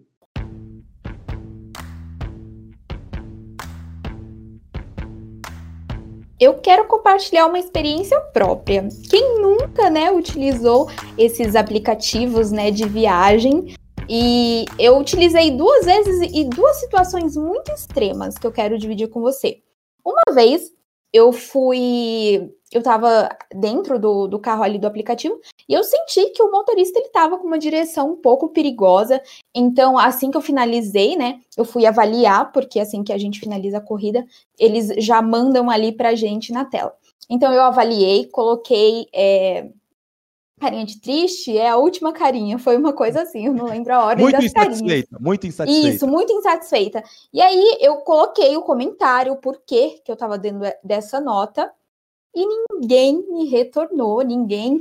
eu 6.39 6.55
quero 6.59 6.85
compartilhar 6.87 7.47
uma 7.47 7.59
experiência 7.59 8.21
própria. 8.21 8.87
Quem 9.09 9.41
nunca, 9.41 9.89
né, 9.89 10.11
utilizou 10.11 10.91
esses 11.17 11.57
aplicativos, 11.57 12.51
né, 12.51 12.71
de 12.71 12.87
viagem? 12.87 13.75
E 14.09 14.67
eu 14.79 14.99
utilizei 14.99 15.51
duas 15.51 15.87
vezes 15.87 16.31
e 16.33 16.45
duas 16.45 16.77
situações 16.77 17.37
muito 17.37 17.73
extremas 17.73 18.37
que 18.37 18.47
eu 18.47 18.53
quero 18.53 18.79
dividir 18.79 19.09
com 19.09 19.21
você. 19.21 19.63
Uma 20.05 20.35
vez 20.35 20.71
eu 21.17 21.33
fui, 21.33 22.53
eu 22.71 22.83
tava 22.83 23.29
dentro 23.55 23.99
do, 23.99 24.29
do 24.29 24.39
carro 24.39 24.63
ali 24.63 24.79
do 24.79 24.87
aplicativo 24.87 25.41
e 25.67 25.73
eu 25.73 25.83
senti 25.83 26.31
que 26.31 26.43
o 26.43 26.51
motorista 26.51 26.99
ele 26.99 27.09
tava 27.09 27.39
com 27.39 27.47
uma 27.47 27.59
direção 27.59 28.13
um 28.13 28.17
pouco 28.17 28.51
perigosa. 28.51 29.23
Então, 29.55 29.99
assim 29.99 30.31
que 30.31 30.37
eu 30.37 30.43
finalizei, 30.43 31.17
né, 31.17 31.41
eu 31.57 31.65
fui 31.65 31.87
avaliar, 31.87 32.53
porque 32.53 32.79
assim 32.79 33.03
que 33.03 33.13
a 33.13 33.19
gente 33.19 33.41
finaliza 33.41 33.79
a 33.79 33.81
corrida, 33.81 34.27
eles 34.59 34.89
já 34.99 35.23
mandam 35.23 35.71
ali 35.71 35.91
pra 35.91 36.15
gente 36.15 36.53
na 36.53 36.65
tela. 36.65 36.95
Então, 37.31 37.53
eu 37.53 37.63
avaliei, 37.63 38.27
coloquei 38.27 39.07
é, 39.13 39.71
carinha 40.59 40.87
de 40.87 41.01
triste, 41.01 41.57
é 41.57 41.69
a 41.69 41.77
última 41.77 42.13
carinha, 42.13 42.59
foi 42.59 42.77
uma 42.77 42.93
coisa 42.93 43.23
assim, 43.23 43.47
eu 43.47 43.53
não 43.53 43.67
lembro 43.67 43.93
a 43.93 44.05
ordem 44.05 44.25
muito 44.25 44.37
das 44.37 44.45
insatisfeita, 44.45 45.09
carinhas. 45.11 45.21
Muito 45.21 45.47
insatisfeita. 45.47 45.89
Isso, 45.89 46.07
muito 46.09 46.33
insatisfeita. 46.33 47.05
E 47.33 47.41
aí 47.41 47.79
eu 47.81 47.97
coloquei 47.99 48.57
o 48.57 48.63
comentário, 48.63 49.33
o 49.33 49.37
porquê 49.37 50.01
que 50.05 50.11
eu 50.11 50.17
tava 50.17 50.39
dando 50.39 50.65
dessa 50.83 51.21
nota, 51.21 51.71
e 52.35 52.47
ninguém 52.47 53.23
me 53.31 53.47
retornou, 53.47 54.23
ninguém 54.23 54.81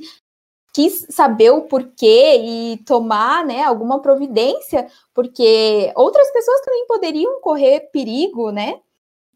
quis 0.73 1.05
saber 1.09 1.51
o 1.51 1.61
porquê 1.63 2.35
e 2.37 2.77
tomar 2.85 3.45
né, 3.45 3.63
alguma 3.63 4.01
providência, 4.01 4.87
porque 5.13 5.91
outras 5.95 6.29
pessoas 6.31 6.61
também 6.61 6.85
poderiam 6.85 7.39
correr 7.39 7.89
perigo, 7.91 8.51
né? 8.51 8.81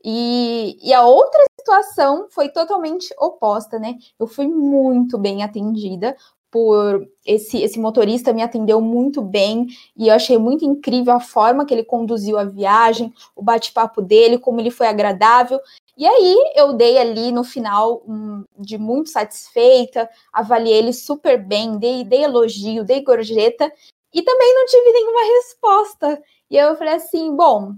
E, 0.04 0.78
e 0.82 0.94
a 0.94 1.04
outra 1.04 1.44
situação 1.60 2.28
foi 2.30 2.50
totalmente 2.50 3.14
oposta, 3.18 3.78
né? 3.78 3.98
Eu 4.20 4.28
fui 4.28 4.48
muito 4.48 5.18
bem 5.18 5.44
atendida 5.44 6.16
por 6.52 7.08
esse, 7.26 7.62
esse 7.62 7.80
motorista 7.80 8.34
me 8.34 8.42
atendeu 8.42 8.82
muito 8.82 9.22
bem 9.22 9.68
e 9.96 10.08
eu 10.08 10.16
achei 10.16 10.38
muito 10.38 10.66
incrível 10.66 11.14
a 11.14 11.20
forma 11.20 11.66
que 11.66 11.74
ele 11.74 11.84
conduziu 11.84 12.40
a 12.40 12.44
viagem, 12.44 13.14
o 13.36 13.44
bate-papo 13.44 14.02
dele, 14.02 14.40
como 14.40 14.60
ele 14.60 14.72
foi 14.72 14.88
agradável. 14.88 15.60
E 15.96 16.08
aí 16.08 16.36
eu 16.56 16.74
dei 16.74 16.98
ali 16.98 17.32
no 17.32 17.44
final 17.44 18.02
um, 18.08 18.44
de 18.58 18.78
muito 18.78 19.10
satisfeita, 19.10 20.10
avaliei 20.34 20.78
ele 20.78 20.94
super 20.94 21.38
bem, 21.38 21.78
dei, 21.78 22.04
dei 22.04 22.24
elogio, 22.24 22.84
dei 22.84 23.04
gorjeta 23.04 23.72
e 24.14 24.22
também 24.22 24.56
não 24.56 24.66
tive 24.66 24.92
nenhuma 24.92 25.22
resposta. 25.36 26.24
E 26.50 26.58
eu 26.58 26.76
falei 26.76 26.96
assim, 26.96 27.36
bom, 27.36 27.76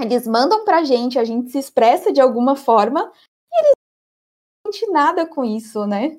eles 0.00 0.26
mandam 0.26 0.64
pra 0.64 0.84
gente, 0.84 1.18
a 1.18 1.24
gente 1.24 1.50
se 1.50 1.58
expressa 1.58 2.12
de 2.12 2.20
alguma 2.20 2.56
forma 2.56 3.12
e 3.50 3.60
eles 3.60 3.72
não 4.64 4.72
sentem 4.72 4.92
nada 4.92 5.26
com 5.26 5.44
isso, 5.44 5.86
né? 5.86 6.18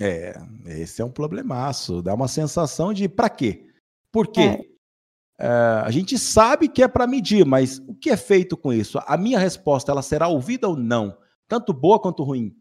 É, 0.00 0.34
esse 0.66 1.02
é 1.02 1.04
um 1.04 1.10
problemaço. 1.10 2.02
Dá 2.02 2.14
uma 2.14 2.28
sensação 2.28 2.92
de 2.92 3.08
para 3.08 3.28
quê? 3.28 3.66
Por 4.12 4.28
quê? 4.28 4.40
É. 4.40 4.78
É, 5.40 5.46
a 5.84 5.90
gente 5.90 6.18
sabe 6.18 6.68
que 6.68 6.82
é 6.82 6.88
para 6.88 7.06
medir, 7.06 7.46
mas 7.46 7.78
o 7.86 7.94
que 7.94 8.10
é 8.10 8.16
feito 8.16 8.56
com 8.56 8.72
isso? 8.72 8.98
A 9.06 9.16
minha 9.16 9.38
resposta 9.38 9.92
ela 9.92 10.02
será 10.02 10.26
ouvida 10.26 10.68
ou 10.68 10.76
não? 10.76 11.16
Tanto 11.46 11.72
boa 11.72 12.00
quanto 12.00 12.24
ruim. 12.24 12.56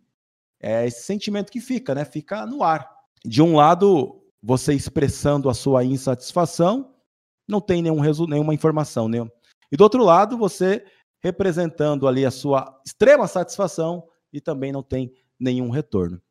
É 0.60 0.86
esse 0.86 1.04
sentimento 1.04 1.52
que 1.52 1.60
fica, 1.60 1.96
né? 1.96 2.06
Fica 2.06 2.46
no 2.46 2.64
ar. 2.64 2.88
De 3.26 3.42
um 3.42 3.56
lado, 3.56 4.22
você 4.42 4.74
expressando 4.74 5.50
a 5.50 5.54
sua 5.54 5.84
insatisfação, 5.84 6.94
não 7.48 7.60
tem 7.60 7.82
nenhum 7.82 8.02
nenhuma 8.28 8.54
informação, 8.54 9.08
nenhum, 9.08 9.30
e 9.72 9.78
do 9.78 9.84
outro 9.84 10.04
lado, 10.04 10.38
você 10.38 10.84
representando 11.20 12.08
ali 12.08 12.26
a 12.26 12.32
sua 12.32 12.80
extrema 12.86 13.28
satisfação 13.28 14.04
e 14.32 14.40
também 14.40 14.72
não 14.72 14.84
tem 14.84 15.12
nenhum 15.40 15.70
retorno. 15.70 16.22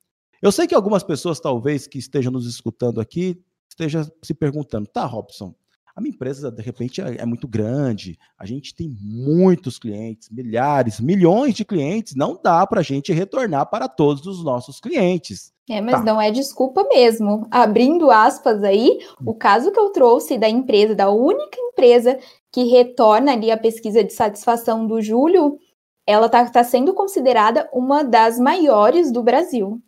Eu 0.40 0.52
sei 0.52 0.66
que 0.66 0.74
algumas 0.74 1.02
pessoas, 1.02 1.40
talvez, 1.40 1.86
que 1.86 1.98
estejam 1.98 2.30
nos 2.30 2.46
escutando 2.46 3.00
aqui, 3.00 3.42
estejam 3.68 4.04
se 4.22 4.34
perguntando: 4.34 4.86
tá, 4.86 5.04
Robson, 5.04 5.54
a 5.96 6.00
minha 6.02 6.14
empresa, 6.14 6.52
de 6.52 6.62
repente, 6.62 7.00
é, 7.00 7.22
é 7.22 7.24
muito 7.24 7.48
grande, 7.48 8.18
a 8.38 8.44
gente 8.44 8.74
tem 8.74 8.94
muitos 9.00 9.78
clientes, 9.78 10.28
milhares, 10.28 11.00
milhões 11.00 11.54
de 11.54 11.64
clientes, 11.64 12.14
não 12.14 12.38
dá 12.40 12.66
para 12.66 12.80
a 12.80 12.84
gente 12.84 13.14
retornar 13.14 13.70
para 13.70 13.88
todos 13.88 14.26
os 14.26 14.44
nossos 14.44 14.78
clientes. 14.78 15.54
É, 15.68 15.80
mas 15.80 15.94
tá. 15.94 16.04
não 16.04 16.20
é 16.20 16.30
desculpa 16.30 16.84
mesmo. 16.84 17.48
Abrindo 17.50 18.10
aspas 18.10 18.62
aí, 18.62 18.98
o 19.24 19.34
caso 19.34 19.72
que 19.72 19.80
eu 19.80 19.88
trouxe 19.88 20.36
da 20.36 20.48
empresa, 20.48 20.94
da 20.94 21.10
única 21.10 21.58
empresa 21.58 22.18
que 22.52 22.64
retorna 22.64 23.32
ali 23.32 23.50
a 23.50 23.56
pesquisa 23.56 24.04
de 24.04 24.12
satisfação 24.12 24.86
do 24.86 25.00
Júlio, 25.00 25.58
ela 26.06 26.26
está 26.26 26.44
tá 26.50 26.62
sendo 26.62 26.92
considerada 26.92 27.70
uma 27.72 28.04
das 28.04 28.38
maiores 28.38 29.10
do 29.10 29.22
Brasil. 29.22 29.80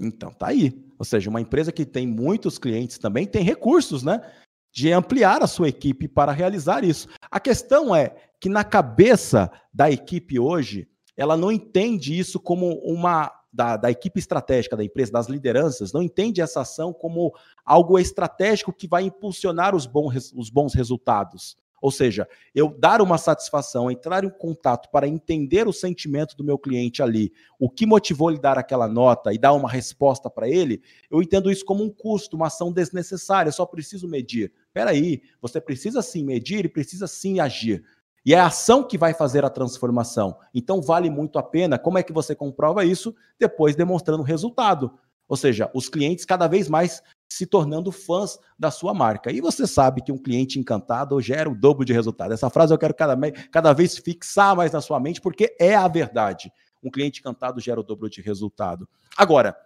Então, 0.00 0.32
tá 0.32 0.48
aí. 0.48 0.72
Ou 0.98 1.04
seja, 1.04 1.28
uma 1.28 1.40
empresa 1.40 1.70
que 1.70 1.84
tem 1.84 2.06
muitos 2.06 2.58
clientes 2.58 2.98
também 2.98 3.26
tem 3.26 3.42
recursos, 3.42 4.02
né? 4.02 4.20
De 4.70 4.92
ampliar 4.92 5.42
a 5.42 5.46
sua 5.46 5.68
equipe 5.68 6.06
para 6.06 6.32
realizar 6.32 6.84
isso. 6.84 7.08
A 7.30 7.40
questão 7.40 7.94
é 7.94 8.14
que 8.40 8.48
na 8.48 8.64
cabeça 8.64 9.50
da 9.72 9.90
equipe 9.90 10.38
hoje, 10.38 10.88
ela 11.16 11.36
não 11.36 11.50
entende 11.50 12.16
isso 12.18 12.38
como 12.38 12.74
uma 12.84 13.32
da, 13.52 13.76
da, 13.76 13.90
equipe 13.90 14.18
estratégica 14.20 14.76
da 14.76 14.84
empresa, 14.84 15.12
das 15.12 15.26
lideranças, 15.26 15.92
não 15.92 16.02
entende 16.02 16.40
essa 16.40 16.60
ação 16.60 16.92
como 16.92 17.34
algo 17.64 17.98
estratégico 17.98 18.72
que 18.72 18.86
vai 18.86 19.04
impulsionar 19.04 19.74
os 19.74 19.86
bons, 19.86 20.32
os 20.34 20.50
bons 20.50 20.74
resultados. 20.74 21.56
Ou 21.80 21.90
seja, 21.90 22.28
eu 22.54 22.68
dar 22.76 23.00
uma 23.00 23.18
satisfação, 23.18 23.90
entrar 23.90 24.24
em 24.24 24.30
contato 24.30 24.90
para 24.90 25.06
entender 25.06 25.66
o 25.68 25.72
sentimento 25.72 26.36
do 26.36 26.44
meu 26.44 26.58
cliente 26.58 27.02
ali, 27.02 27.32
o 27.58 27.70
que 27.70 27.86
motivou 27.86 28.30
ele 28.30 28.40
dar 28.40 28.58
aquela 28.58 28.88
nota 28.88 29.32
e 29.32 29.38
dar 29.38 29.52
uma 29.52 29.70
resposta 29.70 30.28
para 30.28 30.48
ele, 30.48 30.82
eu 31.10 31.22
entendo 31.22 31.50
isso 31.50 31.64
como 31.64 31.84
um 31.84 31.90
custo, 31.90 32.36
uma 32.36 32.48
ação 32.48 32.72
desnecessária, 32.72 33.52
só 33.52 33.64
preciso 33.64 34.08
medir. 34.08 34.52
Espera 34.66 34.90
aí, 34.90 35.22
você 35.40 35.60
precisa 35.60 36.02
sim 36.02 36.24
medir 36.24 36.64
e 36.64 36.68
precisa 36.68 37.06
sim 37.06 37.40
agir. 37.40 37.84
E 38.24 38.34
é 38.34 38.38
a 38.38 38.46
ação 38.46 38.82
que 38.82 38.98
vai 38.98 39.14
fazer 39.14 39.44
a 39.44 39.50
transformação. 39.50 40.36
Então 40.52 40.82
vale 40.82 41.08
muito 41.08 41.38
a 41.38 41.42
pena. 41.42 41.78
Como 41.78 41.96
é 41.96 42.02
que 42.02 42.12
você 42.12 42.34
comprova 42.34 42.84
isso? 42.84 43.14
Depois 43.38 43.74
demonstrando 43.74 44.22
o 44.22 44.26
resultado. 44.26 44.92
Ou 45.26 45.36
seja, 45.36 45.70
os 45.74 45.88
clientes 45.88 46.24
cada 46.24 46.46
vez 46.46 46.68
mais 46.68 47.02
se 47.28 47.46
tornando 47.46 47.92
fãs 47.92 48.38
da 48.58 48.70
sua 48.70 48.94
marca. 48.94 49.30
E 49.30 49.40
você 49.40 49.66
sabe 49.66 50.02
que 50.02 50.10
um 50.10 50.18
cliente 50.18 50.58
encantado 50.58 51.20
gera 51.20 51.48
o 51.48 51.54
dobro 51.54 51.84
de 51.84 51.92
resultado. 51.92 52.32
Essa 52.32 52.48
frase 52.48 52.72
eu 52.72 52.78
quero 52.78 52.94
cada, 52.94 53.16
cada 53.50 53.72
vez 53.72 53.98
fixar 53.98 54.56
mais 54.56 54.72
na 54.72 54.80
sua 54.80 54.98
mente, 54.98 55.20
porque 55.20 55.54
é 55.60 55.74
a 55.74 55.86
verdade. 55.86 56.50
Um 56.82 56.90
cliente 56.90 57.20
encantado 57.20 57.60
gera 57.60 57.80
o 57.80 57.82
dobro 57.82 58.08
de 58.08 58.22
resultado. 58.22 58.88
Agora, 59.16 59.56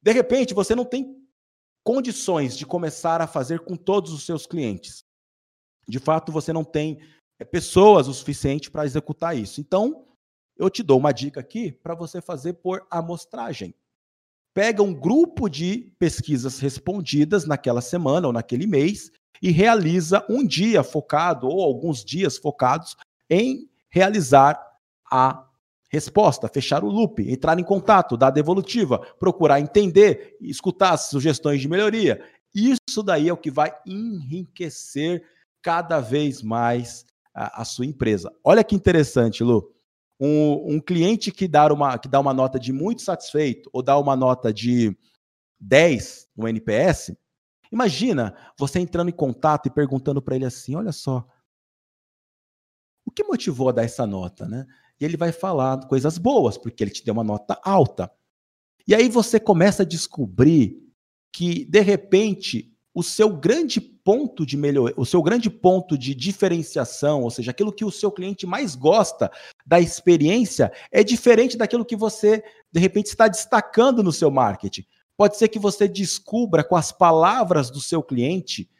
de 0.00 0.12
repente, 0.12 0.54
você 0.54 0.74
não 0.74 0.84
tem 0.84 1.16
condições 1.82 2.56
de 2.56 2.64
começar 2.64 3.20
a 3.20 3.26
fazer 3.26 3.60
com 3.60 3.74
todos 3.74 4.12
os 4.12 4.24
seus 4.24 4.46
clientes. 4.46 5.04
De 5.88 5.98
fato, 5.98 6.30
você 6.30 6.52
não 6.52 6.62
tem 6.62 7.00
é, 7.38 7.44
pessoas 7.44 8.06
o 8.08 8.14
suficiente 8.14 8.70
para 8.70 8.84
executar 8.84 9.36
isso. 9.36 9.60
Então, 9.60 10.06
eu 10.56 10.68
te 10.68 10.82
dou 10.82 10.98
uma 10.98 11.12
dica 11.12 11.40
aqui 11.40 11.72
para 11.72 11.94
você 11.94 12.20
fazer 12.20 12.54
por 12.54 12.86
amostragem. 12.90 13.74
Pega 14.58 14.82
um 14.82 14.92
grupo 14.92 15.48
de 15.48 15.94
pesquisas 16.00 16.58
respondidas 16.58 17.46
naquela 17.46 17.80
semana 17.80 18.26
ou 18.26 18.32
naquele 18.32 18.66
mês 18.66 19.08
e 19.40 19.52
realiza 19.52 20.26
um 20.28 20.44
dia 20.44 20.82
focado 20.82 21.46
ou 21.46 21.62
alguns 21.62 22.04
dias 22.04 22.36
focados 22.36 22.96
em 23.30 23.70
realizar 23.88 24.60
a 25.08 25.46
resposta, 25.88 26.48
fechar 26.48 26.82
o 26.82 26.88
loop, 26.88 27.22
entrar 27.30 27.56
em 27.60 27.62
contato, 27.62 28.16
dar 28.16 28.30
devolutiva, 28.30 28.98
procurar 29.20 29.60
entender, 29.60 30.36
escutar 30.40 30.94
as 30.94 31.02
sugestões 31.02 31.60
de 31.60 31.68
melhoria. 31.68 32.20
Isso 32.52 33.00
daí 33.00 33.28
é 33.28 33.32
o 33.32 33.36
que 33.36 33.52
vai 33.52 33.72
enriquecer 33.86 35.22
cada 35.62 36.00
vez 36.00 36.42
mais 36.42 37.06
a, 37.32 37.62
a 37.62 37.64
sua 37.64 37.86
empresa. 37.86 38.34
Olha 38.42 38.64
que 38.64 38.74
interessante, 38.74 39.44
Lu. 39.44 39.72
Um, 40.20 40.74
um, 40.74 40.80
cliente 40.80 41.30
que 41.30 41.46
dá, 41.46 41.72
uma, 41.72 41.96
que 41.96 42.08
dá 42.08 42.18
uma 42.18 42.34
nota 42.34 42.58
de 42.58 42.72
muito 42.72 43.02
satisfeito 43.02 43.70
ou 43.72 43.82
dá 43.82 43.96
uma 43.96 44.16
nota 44.16 44.52
de 44.52 44.96
10 45.60 46.28
no 46.36 46.48
NPS, 46.48 47.16
imagina 47.70 48.36
você 48.58 48.80
entrando 48.80 49.08
em 49.08 49.12
contato 49.12 49.66
e 49.66 49.70
perguntando 49.70 50.20
para 50.20 50.36
ele 50.36 50.44
assim: 50.44 50.74
olha 50.74 50.92
só, 50.92 51.26
o 53.04 53.10
que 53.10 53.24
motivou 53.24 53.68
a 53.68 53.72
dar 53.72 53.84
essa 53.84 54.06
nota, 54.06 54.46
né? 54.46 54.66
E 55.00 55.04
ele 55.04 55.16
vai 55.16 55.32
falar 55.32 55.86
coisas 55.86 56.18
boas, 56.18 56.58
porque 56.58 56.82
ele 56.82 56.90
te 56.90 57.04
deu 57.04 57.14
uma 57.14 57.24
nota 57.24 57.60
alta. 57.64 58.10
E 58.86 58.94
aí 58.94 59.08
você 59.08 59.38
começa 59.38 59.82
a 59.82 59.86
descobrir 59.86 60.82
que, 61.32 61.64
de 61.64 61.80
repente, 61.80 62.74
o 62.92 63.02
seu 63.02 63.34
grande 63.36 63.80
ponto 64.08 64.46
de 64.46 64.56
melhoria, 64.56 64.94
o 64.96 65.04
seu 65.04 65.22
grande 65.22 65.50
ponto 65.50 65.98
de 65.98 66.14
diferenciação, 66.14 67.24
ou 67.24 67.30
seja, 67.30 67.50
aquilo 67.50 67.70
que 67.70 67.84
o 67.84 67.90
seu 67.90 68.10
cliente 68.10 68.46
mais 68.46 68.74
gosta 68.74 69.30
da 69.66 69.78
experiência, 69.78 70.72
é 70.90 71.04
diferente 71.04 71.58
daquilo 71.58 71.84
que 71.84 71.94
você, 71.94 72.42
de 72.72 72.80
repente, 72.80 73.08
está 73.08 73.28
destacando 73.28 74.02
no 74.02 74.10
seu 74.10 74.30
marketing. 74.30 74.86
Pode 75.14 75.36
ser 75.36 75.48
que 75.48 75.58
você 75.58 75.86
descubra 75.86 76.64
com 76.64 76.74
as 76.74 76.90
palavras 76.90 77.70
do 77.70 77.82
seu 77.82 78.02
cliente 78.02 78.70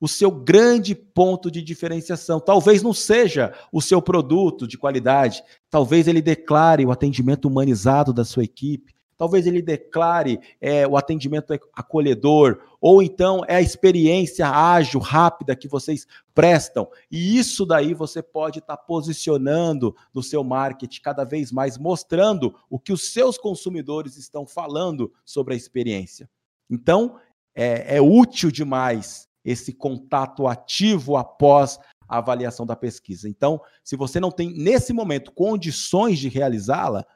o 0.00 0.08
seu 0.08 0.30
grande 0.30 0.94
ponto 0.94 1.50
de 1.50 1.60
diferenciação. 1.60 2.40
Talvez 2.40 2.82
não 2.82 2.94
seja 2.94 3.52
o 3.70 3.82
seu 3.82 4.00
produto 4.00 4.66
de 4.66 4.78
qualidade, 4.78 5.42
talvez 5.68 6.08
ele 6.08 6.22
declare 6.22 6.86
o 6.86 6.90
atendimento 6.90 7.48
humanizado 7.48 8.14
da 8.14 8.24
sua 8.24 8.44
equipe, 8.44 8.93
talvez 9.24 9.46
ele 9.46 9.62
declare 9.62 10.38
é, 10.60 10.86
o 10.86 10.98
atendimento 10.98 11.58
acolhedor, 11.72 12.60
ou 12.78 13.02
então 13.02 13.42
é 13.48 13.56
a 13.56 13.62
experiência 13.62 14.46
ágil, 14.46 15.00
rápida 15.00 15.56
que 15.56 15.66
vocês 15.66 16.06
prestam. 16.34 16.86
E 17.10 17.38
isso 17.38 17.64
daí 17.64 17.94
você 17.94 18.22
pode 18.22 18.58
estar 18.58 18.76
tá 18.76 18.82
posicionando 18.82 19.96
no 20.12 20.22
seu 20.22 20.44
marketing 20.44 21.00
cada 21.00 21.24
vez 21.24 21.50
mais, 21.50 21.78
mostrando 21.78 22.54
o 22.68 22.78
que 22.78 22.92
os 22.92 23.14
seus 23.14 23.38
consumidores 23.38 24.18
estão 24.18 24.46
falando 24.46 25.10
sobre 25.24 25.54
a 25.54 25.56
experiência. 25.56 26.28
Então, 26.68 27.18
é, 27.54 27.96
é 27.96 28.02
útil 28.02 28.50
demais 28.50 29.26
esse 29.42 29.72
contato 29.72 30.46
ativo 30.46 31.16
após 31.16 31.78
a 32.06 32.18
avaliação 32.18 32.66
da 32.66 32.76
pesquisa. 32.76 33.26
Então, 33.26 33.58
se 33.82 33.96
você 33.96 34.20
não 34.20 34.30
tem, 34.30 34.52
nesse 34.52 34.92
momento, 34.92 35.32
condições 35.32 36.18
de 36.18 36.28
realizá-la, 36.28 37.06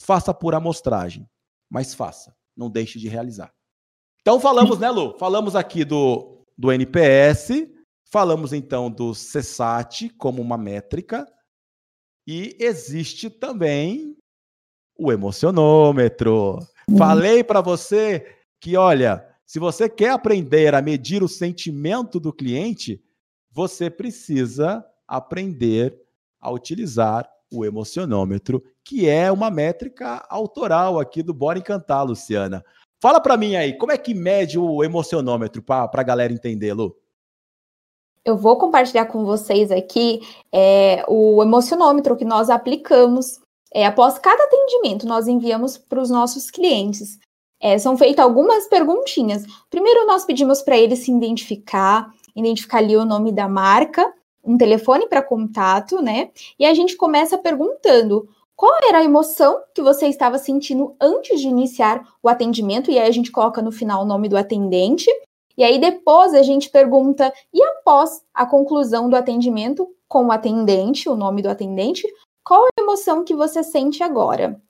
faça 0.00 0.32
por 0.32 0.54
amostragem, 0.54 1.28
mas 1.70 1.94
faça, 1.94 2.34
não 2.56 2.70
deixe 2.70 2.98
de 2.98 3.08
realizar. 3.08 3.52
Então, 4.20 4.40
falamos, 4.40 4.78
né, 4.78 4.90
Lu? 4.90 5.16
Falamos 5.18 5.56
aqui 5.56 5.84
do, 5.84 6.44
do 6.56 6.72
NPS, 6.72 7.68
falamos 8.10 8.52
então 8.52 8.90
do 8.90 9.12
CSAT 9.12 10.10
como 10.18 10.42
uma 10.42 10.58
métrica, 10.58 11.26
e 12.26 12.56
existe 12.60 13.30
também 13.30 14.16
o 14.98 15.12
emocionômetro. 15.12 16.58
Falei 16.96 17.42
para 17.44 17.60
você 17.60 18.26
que, 18.60 18.76
olha, 18.76 19.26
se 19.46 19.58
você 19.58 19.88
quer 19.88 20.10
aprender 20.10 20.74
a 20.74 20.82
medir 20.82 21.22
o 21.22 21.28
sentimento 21.28 22.20
do 22.20 22.32
cliente, 22.32 23.02
você 23.50 23.88
precisa 23.88 24.84
aprender 25.06 25.98
a 26.38 26.50
utilizar 26.50 27.26
o 27.50 27.64
emocionômetro, 27.64 28.62
que 28.88 29.06
é 29.06 29.30
uma 29.30 29.50
métrica 29.50 30.24
autoral 30.30 30.98
aqui 30.98 31.22
do 31.22 31.34
Bora 31.34 31.58
Encantar, 31.58 32.06
Luciana. 32.06 32.64
Fala 33.02 33.20
para 33.20 33.36
mim 33.36 33.54
aí, 33.54 33.76
como 33.76 33.92
é 33.92 33.98
que 33.98 34.14
mede 34.14 34.58
o 34.58 34.82
emocionômetro 34.82 35.60
para 35.62 35.90
a 35.92 36.02
galera 36.02 36.32
entender, 36.32 36.72
Lu? 36.72 36.96
Eu 38.24 38.34
vou 38.38 38.56
compartilhar 38.56 39.04
com 39.04 39.26
vocês 39.26 39.70
aqui 39.70 40.22
é, 40.50 41.04
o 41.06 41.42
emocionômetro 41.42 42.16
que 42.16 42.24
nós 42.24 42.48
aplicamos. 42.48 43.38
É, 43.74 43.84
após 43.84 44.18
cada 44.18 44.42
atendimento, 44.44 45.06
nós 45.06 45.28
enviamos 45.28 45.76
para 45.76 46.00
os 46.00 46.08
nossos 46.08 46.50
clientes 46.50 47.18
é, 47.60 47.76
são 47.78 47.94
feitas 47.94 48.24
algumas 48.24 48.68
perguntinhas. 48.68 49.44
Primeiro, 49.68 50.06
nós 50.06 50.24
pedimos 50.24 50.62
para 50.62 50.78
ele 50.78 50.96
se 50.96 51.12
identificar, 51.12 52.10
identificar 52.34 52.78
ali 52.78 52.96
o 52.96 53.04
nome 53.04 53.32
da 53.32 53.48
marca, 53.48 54.14
um 54.42 54.56
telefone 54.56 55.06
para 55.08 55.20
contato, 55.20 56.00
né? 56.00 56.30
E 56.58 56.64
a 56.64 56.72
gente 56.72 56.96
começa 56.96 57.36
perguntando 57.36 58.26
qual 58.58 58.76
era 58.88 58.98
a 58.98 59.04
emoção 59.04 59.62
que 59.72 59.80
você 59.80 60.08
estava 60.08 60.36
sentindo 60.36 60.96
antes 61.00 61.40
de 61.40 61.46
iniciar 61.46 62.04
o 62.20 62.28
atendimento, 62.28 62.90
e 62.90 62.98
aí 62.98 63.06
a 63.06 63.12
gente 63.12 63.30
coloca 63.30 63.62
no 63.62 63.70
final 63.70 64.02
o 64.02 64.04
nome 64.04 64.28
do 64.28 64.36
atendente. 64.36 65.08
E 65.56 65.62
aí 65.62 65.78
depois 65.78 66.34
a 66.34 66.42
gente 66.42 66.68
pergunta, 66.68 67.32
e 67.54 67.62
após 67.62 68.20
a 68.34 68.44
conclusão 68.44 69.08
do 69.08 69.14
atendimento 69.14 69.88
com 70.08 70.26
o 70.26 70.32
atendente, 70.32 71.08
o 71.08 71.14
nome 71.14 71.40
do 71.40 71.48
atendente, 71.48 72.04
qual 72.44 72.64
a 72.64 72.82
emoção 72.82 73.22
que 73.24 73.32
você 73.32 73.62
sente 73.62 74.02
agora? 74.02 74.60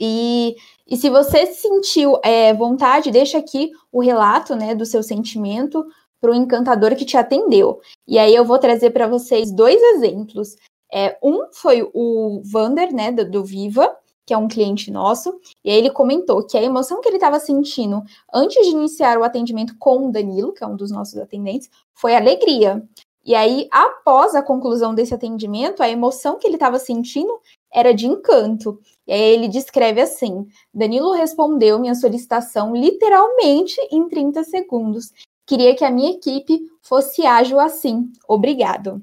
E, 0.00 0.56
e 0.84 0.96
se 0.96 1.08
você 1.08 1.46
sentiu 1.46 2.18
é, 2.24 2.52
vontade, 2.52 3.12
deixa 3.12 3.38
aqui 3.38 3.70
o 3.92 4.00
relato 4.00 4.56
né, 4.56 4.74
do 4.74 4.84
seu 4.84 5.00
sentimento 5.00 5.86
para 6.20 6.32
o 6.32 6.34
encantador 6.34 6.96
que 6.96 7.04
te 7.04 7.16
atendeu. 7.16 7.80
E 8.04 8.18
aí 8.18 8.34
eu 8.34 8.44
vou 8.44 8.58
trazer 8.58 8.90
para 8.90 9.06
vocês 9.06 9.52
dois 9.52 9.80
exemplos. 9.80 10.56
É, 10.92 11.16
um 11.22 11.46
foi 11.52 11.88
o 11.94 12.42
Vander, 12.44 12.94
né, 12.94 13.10
do, 13.10 13.28
do 13.28 13.44
Viva, 13.44 13.96
que 14.24 14.34
é 14.34 14.38
um 14.38 14.46
cliente 14.46 14.90
nosso, 14.90 15.40
e 15.64 15.70
aí 15.70 15.76
ele 15.76 15.90
comentou 15.90 16.46
que 16.46 16.56
a 16.56 16.62
emoção 16.62 17.00
que 17.00 17.08
ele 17.08 17.16
estava 17.16 17.40
sentindo 17.40 18.02
antes 18.32 18.64
de 18.66 18.72
iniciar 18.72 19.18
o 19.18 19.24
atendimento 19.24 19.76
com 19.78 20.08
o 20.08 20.12
Danilo, 20.12 20.52
que 20.52 20.62
é 20.62 20.66
um 20.66 20.76
dos 20.76 20.92
nossos 20.92 21.16
atendentes, 21.18 21.68
foi 21.94 22.14
alegria. 22.14 22.82
E 23.24 23.34
aí, 23.34 23.68
após 23.70 24.34
a 24.34 24.42
conclusão 24.42 24.94
desse 24.94 25.14
atendimento, 25.14 25.82
a 25.82 25.88
emoção 25.88 26.38
que 26.38 26.46
ele 26.46 26.56
estava 26.56 26.78
sentindo 26.78 27.32
era 27.72 27.94
de 27.94 28.06
encanto. 28.06 28.80
E 29.06 29.12
aí 29.12 29.20
ele 29.20 29.48
descreve 29.48 30.00
assim: 30.00 30.46
Danilo 30.74 31.12
respondeu 31.12 31.78
minha 31.78 31.94
solicitação 31.94 32.74
literalmente 32.74 33.80
em 33.90 34.08
30 34.08 34.42
segundos. 34.44 35.12
Queria 35.46 35.74
que 35.74 35.84
a 35.84 35.90
minha 35.90 36.12
equipe 36.12 36.60
fosse 36.80 37.24
ágil 37.24 37.60
assim. 37.60 38.10
Obrigado. 38.28 39.02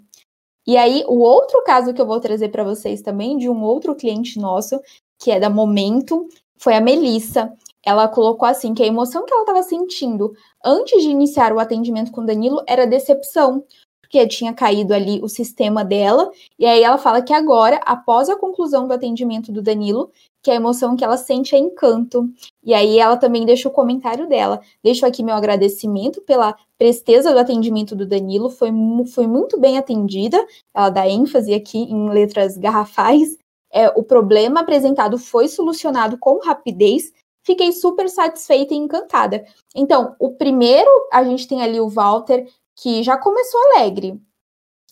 E 0.68 0.78
aí, 0.78 1.04
o 1.08 1.20
outro 1.20 1.64
caso 1.64 1.94
que 1.94 2.02
eu 2.02 2.06
vou 2.06 2.20
trazer 2.20 2.50
para 2.50 2.64
vocês 2.64 3.02
também, 3.02 3.38
de 3.38 3.50
um 3.50 3.64
outro 3.64 3.96
cliente 3.96 4.40
nosso, 4.40 4.80
que 5.18 5.32
é 5.32 5.40
da 5.40 5.50
Momento, 5.50 6.28
foi 6.58 6.76
a 6.76 6.82
Melissa. 6.82 7.52
Ela 7.86 8.08
colocou 8.08 8.48
assim 8.48 8.74
que 8.74 8.84
a 8.84 8.88
emoção 8.88 9.26
que 9.26 9.34
ela 9.34 9.44
estava 9.44 9.64
sentindo 9.64 10.34
antes 10.64 11.02
de 11.02 11.10
iniciar 11.10 11.54
o 11.54 11.60
atendimento 11.60 12.12
com 12.12 12.26
Danilo 12.26 12.62
era 12.68 12.86
decepção, 12.86 13.64
porque 14.10 14.28
tinha 14.28 14.52
caído 14.52 14.92
ali 14.92 15.22
o 15.22 15.30
sistema 15.30 15.86
dela. 15.86 16.32
E 16.58 16.66
aí 16.66 16.82
ela 16.82 16.98
fala 16.98 17.22
que 17.22 17.32
agora, 17.32 17.80
após 17.86 18.28
a 18.28 18.36
conclusão 18.36 18.88
do 18.88 18.94
atendimento 18.94 19.52
do 19.52 19.62
Danilo, 19.62 20.12
que 20.42 20.50
a 20.50 20.56
emoção 20.56 20.96
que 20.96 21.04
ela 21.04 21.16
sente 21.16 21.54
é 21.54 21.60
encanto. 21.60 22.28
E 22.64 22.74
aí 22.74 22.98
ela 22.98 23.18
também 23.18 23.46
deixa 23.46 23.70
o 23.70 23.72
comentário 23.72 24.28
dela. 24.28 24.62
Deixo 24.84 25.06
aqui 25.06 25.22
meu 25.22 25.36
agradecimento 25.36 26.22
pela 26.22 26.56
presteza 26.76 27.32
do 27.32 27.38
atendimento 27.38 27.96
do 27.96 28.06
Danilo, 28.06 28.50
foi, 28.50 28.72
foi 29.14 29.28
muito 29.28 29.60
bem 29.60 29.78
atendida. 29.78 30.44
Ela 30.74 30.90
dá 30.90 31.08
ênfase 31.08 31.54
aqui 31.54 31.78
em 31.78 32.10
letras 32.10 32.58
garrafais. 32.58 33.38
É, 33.72 33.90
o 33.90 34.02
problema 34.02 34.62
apresentado 34.62 35.20
foi 35.20 35.48
solucionado 35.48 36.18
com 36.18 36.40
rapidez. 36.40 37.14
Fiquei 37.44 37.72
super 37.72 38.10
satisfeita 38.10 38.74
e 38.74 38.78
encantada. 38.78 39.46
Então, 39.76 40.16
o 40.20 40.32
primeiro, 40.32 40.90
a 41.12 41.24
gente 41.24 41.48
tem 41.48 41.62
ali 41.62 41.80
o 41.80 41.90
Walter 41.90 42.48
que 42.82 43.04
já 43.04 43.18
começou 43.18 43.60
alegre. 43.72 44.20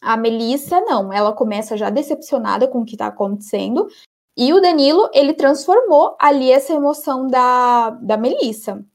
A 0.01 0.15
Melissa, 0.15 0.79
não, 0.81 1.11
ela 1.11 1.33
começa 1.33 1.75
já 1.75 1.89
decepcionada 1.89 2.67
com 2.67 2.79
o 2.79 2.85
que 2.85 2.95
está 2.95 3.07
acontecendo. 3.07 3.87
E 4.37 4.53
o 4.53 4.61
Danilo, 4.61 5.09
ele 5.13 5.33
transformou 5.33 6.15
ali 6.19 6.51
essa 6.51 6.73
emoção 6.73 7.27
da, 7.27 7.89
da 7.89 8.17
Melissa. 8.17 8.85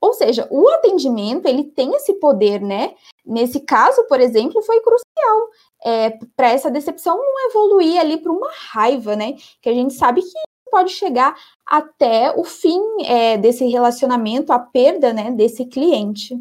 Ou 0.00 0.12
seja, 0.12 0.46
o 0.50 0.68
atendimento, 0.68 1.46
ele 1.46 1.64
tem 1.64 1.94
esse 1.94 2.14
poder, 2.14 2.60
né? 2.60 2.94
Nesse 3.24 3.60
caso, 3.60 4.04
por 4.06 4.20
exemplo, 4.20 4.62
foi 4.62 4.80
crucial 4.80 5.48
é, 5.84 6.10
para 6.36 6.50
essa 6.50 6.70
decepção 6.70 7.16
não 7.16 7.48
evoluir 7.48 7.98
ali 7.98 8.18
para 8.18 8.30
uma 8.30 8.50
raiva, 8.70 9.16
né? 9.16 9.34
Que 9.60 9.68
a 9.68 9.74
gente 9.74 9.94
sabe 9.94 10.22
que 10.22 10.38
pode 10.70 10.92
chegar 10.92 11.34
até 11.64 12.32
o 12.36 12.44
fim 12.44 12.80
é, 13.04 13.38
desse 13.38 13.66
relacionamento, 13.66 14.52
a 14.52 14.58
perda 14.58 15.12
né, 15.12 15.30
desse 15.30 15.64
cliente. 15.64 16.36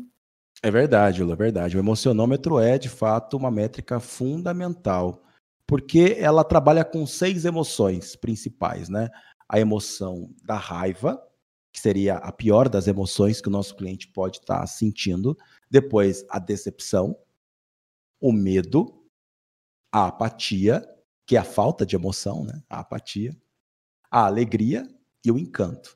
É 0.66 0.72
verdade, 0.72 1.22
Lu, 1.22 1.32
é 1.32 1.36
verdade. 1.36 1.78
O 1.78 1.80
emocionômetro 1.80 2.58
é, 2.60 2.80
de 2.80 2.90
fato, 2.90 3.38
uma 3.38 3.52
métrica 3.52 4.00
fundamental, 4.00 5.24
porque 5.68 6.18
ela 6.18 6.44
trabalha 6.44 6.84
com 6.84 7.06
seis 7.06 7.46
emoções 7.46 8.16
principais, 8.16 8.90
né? 8.90 9.12
A 9.48 9.60
emoção 9.60 10.34
da 10.44 10.56
raiva, 10.56 11.24
que 11.72 11.80
seria 11.80 12.16
a 12.16 12.32
pior 12.32 12.68
das 12.68 12.88
emoções 12.88 13.40
que 13.40 13.48
o 13.48 13.52
nosso 13.52 13.76
cliente 13.76 14.08
pode 14.08 14.40
estar 14.40 14.62
tá 14.62 14.66
sentindo. 14.66 15.38
Depois, 15.70 16.26
a 16.32 16.40
decepção, 16.40 17.16
o 18.20 18.34
medo, 18.34 19.06
a 19.92 20.08
apatia, 20.08 20.84
que 21.28 21.36
é 21.36 21.40
a 21.40 21.44
falta 21.44 21.86
de 21.86 21.96
emoção, 21.96 22.44
né? 22.44 22.64
A 22.68 22.80
apatia, 22.80 23.38
a 24.10 24.26
alegria 24.26 24.84
e 25.24 25.32
o 25.32 25.38
encanto. 25.38 25.96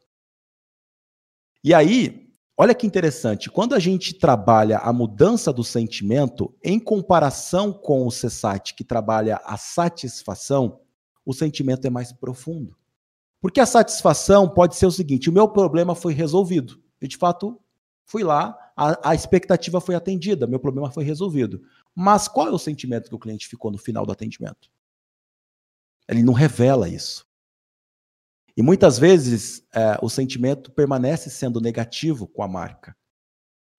E 1.64 1.74
aí, 1.74 2.29
Olha 2.62 2.76
que 2.76 2.86
interessante, 2.86 3.50
quando 3.50 3.74
a 3.74 3.80
gente 3.80 4.14
trabalha 4.14 4.80
a 4.80 4.92
mudança 4.92 5.54
do 5.54 5.64
sentimento, 5.64 6.54
em 6.62 6.78
comparação 6.78 7.72
com 7.72 8.06
o 8.06 8.10
CSAT, 8.10 8.76
que 8.76 8.84
trabalha 8.84 9.40
a 9.46 9.56
satisfação, 9.56 10.82
o 11.26 11.34
sentimento 11.34 11.88
é 11.88 11.90
mais 11.90 12.12
profundo. 12.12 12.76
Porque 13.40 13.62
a 13.62 13.66
satisfação 13.66 14.50
pode 14.50 14.76
ser 14.76 14.88
o 14.88 14.92
seguinte: 14.92 15.30
o 15.30 15.32
meu 15.32 15.48
problema 15.48 15.96
foi 15.96 16.14
resolvido. 16.14 16.84
E 17.02 17.08
de 17.08 17.16
fato, 17.16 17.58
fui 18.06 18.26
lá, 18.26 18.58
a, 18.76 19.12
a 19.12 19.16
expectativa 19.16 19.80
foi 19.80 19.96
atendida, 19.96 20.46
meu 20.46 20.60
problema 20.60 20.92
foi 20.92 21.06
resolvido. 21.06 21.62
Mas 21.96 22.28
qual 22.28 22.50
é 22.50 22.52
o 22.52 22.60
sentimento 22.60 23.08
que 23.08 23.16
o 23.16 23.20
cliente 23.20 23.48
ficou 23.48 23.72
no 23.72 23.78
final 23.78 24.06
do 24.06 24.12
atendimento? 24.12 24.70
Ele 26.10 26.22
não 26.22 26.34
revela 26.34 26.90
isso. 26.90 27.26
E 28.60 28.62
muitas 28.62 29.00
vezes 29.00 29.66
é, 29.74 29.98
o 30.02 30.10
sentimento 30.10 30.70
permanece 30.70 31.30
sendo 31.30 31.62
negativo 31.62 32.28
com 32.28 32.44
a 32.44 32.48
marca. 32.48 32.94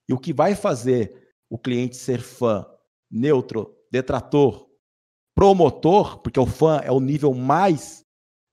E 0.09 0.15
o 0.15 0.19
que 0.19 0.33
vai 0.33 0.55
fazer 0.55 1.35
o 1.51 1.59
cliente 1.59 1.99
ser 1.99 2.23
fã, 2.23 2.65
neutro, 3.11 3.77
detrator, 3.93 4.71
promotor, 5.35 6.23
porque 6.23 6.41
o 6.41 6.47
fã 6.47 6.79
é 6.79 6.91
o 6.91 6.99
nível 6.99 7.35
mais, 7.35 8.07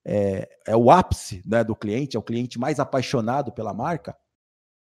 é, 0.06 0.46
é 0.66 0.76
o 0.76 0.90
ápice 0.90 1.42
né, 1.46 1.64
do 1.64 1.74
cliente, 1.74 2.14
é 2.14 2.20
o 2.20 2.22
cliente 2.22 2.58
mais 2.58 2.78
apaixonado 2.78 3.50
pela 3.50 3.72
marca, 3.72 4.14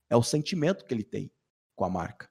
é 0.09 0.17
o 0.17 0.23
sentimento 0.23 0.83
que 0.83 0.95
ele 0.95 1.03
tem 1.03 1.31
com 1.75 1.85
a 1.85 1.89
marca. 1.91 2.27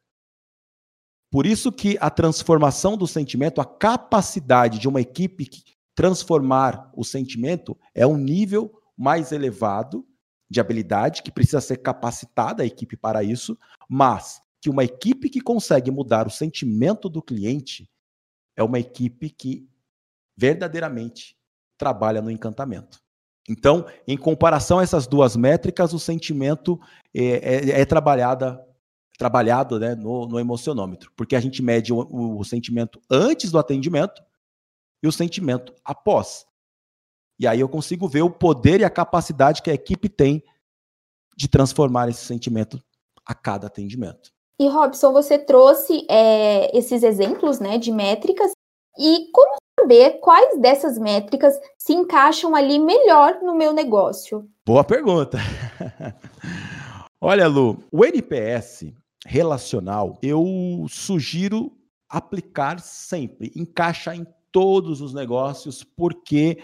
Por 1.31 1.47
isso 1.47 1.71
que 1.71 1.97
a 2.01 2.11
transformação 2.11 2.97
do 2.97 3.07
sentimento, 3.07 3.61
a 3.61 3.65
capacidade 3.65 4.81
de 4.81 4.89
uma 4.89 5.01
equipe 5.01 5.49
transformar 5.95 6.91
o 6.97 7.05
sentimento 7.05 7.79
é 7.95 8.05
um 8.05 8.17
nível 8.17 8.81
mais 8.97 9.33
elevado 9.33 10.07
de 10.49 10.61
habilidade, 10.61 11.23
que 11.23 11.33
precisa 11.33 11.61
ser 11.61 11.79
capacitada 11.79 12.63
a 12.63 12.67
equipe 12.67 12.97
para 12.97 13.23
isso, 13.23 13.59
mas 13.89 14.41
que 14.61 14.71
uma 14.71 14.85
equipe 14.85 15.29
que 15.29 15.41
consegue 15.41 15.91
mudar 15.91 16.27
o 16.27 16.31
sentimento 16.31 17.09
do 17.09 17.23
cliente 17.23 17.91
é 18.57 18.63
uma 18.63 18.79
equipe 18.79 19.31
que 19.31 19.69
verdadeiramente 20.37 21.37
trabalha 21.77 22.23
no 22.23 22.31
encantamento. 22.31 23.03
Então, 23.49 23.85
em 24.07 24.17
comparação 24.17 24.79
a 24.79 24.83
essas 24.83 25.07
duas 25.07 25.37
métricas, 25.37 25.93
o 25.93 25.99
sentimento 25.99 26.81
é, 27.15 27.23
é, 27.23 27.81
é 27.81 27.85
trabalhada, 27.85 28.59
trabalhado 29.19 29.79
né, 29.79 29.95
no, 29.95 30.27
no, 30.27 30.41
emocionômetro, 30.41 31.13
porque 31.15 31.37
a 31.37 31.41
gente 31.41 31.63
mede 31.63 31.93
o, 31.93 31.99
o, 31.99 32.39
o 32.39 32.45
sentimento 32.45 33.01
antes 33.11 33.51
do 33.51 33.59
atendimento 33.59 34.23
e 35.03 35.07
o 35.07 35.13
sentimento 35.13 35.75
após. 35.85 36.47
E 37.39 37.47
aí 37.47 37.61
eu 37.61 37.69
consigo 37.69 38.09
ver 38.09 38.23
o 38.23 38.31
poder 38.31 38.81
e 38.81 38.85
a 38.85 38.91
capacidade 38.91 39.63
que 39.63 39.71
a 39.71 39.75
equipe 39.75 40.09
tem 40.09 40.43
de 41.37 41.49
transformar 41.49 42.09
esse 42.09 42.25
sentimento 42.25 42.79
a 43.27 43.35
cada 43.35 43.67
atendimento. 43.67 44.31
E 44.59 44.69
Robson, 44.69 45.13
você 45.13 45.37
trouxe 45.37 46.07
é, 46.09 46.77
esses 46.77 47.03
exemplos 47.03 47.59
né, 47.59 47.77
de 47.77 47.91
métricas. 47.91 48.53
E 48.97 49.31
como 49.33 49.57
saber 49.81 50.21
quais 50.21 50.61
dessas 50.61 50.97
métricas 50.97 51.59
se 51.77 51.93
encaixam 51.93 52.55
ali 52.55 52.79
melhor 52.79 53.41
no 53.43 53.55
meu 53.55 53.73
negócio? 53.73 54.49
Boa 54.65 54.85
pergunta. 54.85 55.39
Olha, 57.21 57.49
Lu, 57.49 57.83
o 57.91 58.05
NPS 58.05 58.93
relacional 59.27 60.19
eu 60.23 60.87
sugiro 60.89 61.73
aplicar 62.09 62.79
sempre, 62.79 63.51
encaixa 63.57 64.15
em 64.15 64.27
todos 64.53 65.01
os 65.01 65.13
negócios, 65.13 65.83
porque 65.83 66.59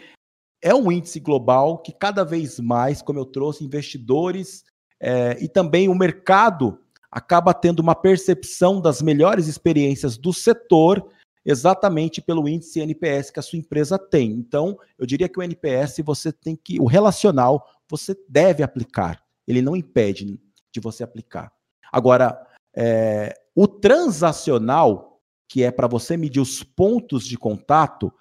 é 0.62 0.74
um 0.74 0.90
índice 0.92 1.20
global 1.20 1.78
que 1.78 1.92
cada 1.92 2.24
vez 2.24 2.58
mais, 2.60 3.00
como 3.00 3.18
eu 3.18 3.24
trouxe, 3.24 3.64
investidores 3.64 4.64
é, 5.00 5.36
e 5.40 5.48
também 5.48 5.88
o 5.88 5.94
mercado 5.94 6.78
acaba 7.10 7.54
tendo 7.54 7.80
uma 7.80 7.94
percepção 7.94 8.80
das 8.80 9.00
melhores 9.02 9.46
experiências 9.46 10.16
do 10.16 10.32
setor 10.32 11.10
exatamente 11.44 12.20
pelo 12.20 12.46
índice 12.46 12.80
NPS 12.80 13.30
que 13.30 13.40
a 13.40 13.42
sua 13.42 13.58
empresa 13.58 13.98
tem. 13.98 14.30
Então, 14.32 14.78
eu 14.98 15.06
diria 15.06 15.28
que 15.28 15.38
o 15.38 15.42
NPS 15.42 16.00
você 16.04 16.30
tem 16.30 16.54
que, 16.54 16.78
o 16.78 16.84
relacional, 16.84 17.66
você 17.88 18.14
deve 18.28 18.62
aplicar. 18.62 19.22
Ele 19.48 19.62
não 19.62 19.74
impede 19.74 20.38
de 20.70 20.80
você 20.80 21.02
aplicar. 21.02 21.50
Agora, 21.90 22.46
é, 22.76 23.34
o 23.54 23.66
transacional, 23.66 25.20
que 25.48 25.64
é 25.64 25.70
para 25.70 25.88
você 25.88 26.16
medir 26.16 26.40
os 26.40 26.62
pontos 26.62 27.26
de 27.26 27.36
contato, 27.36 28.12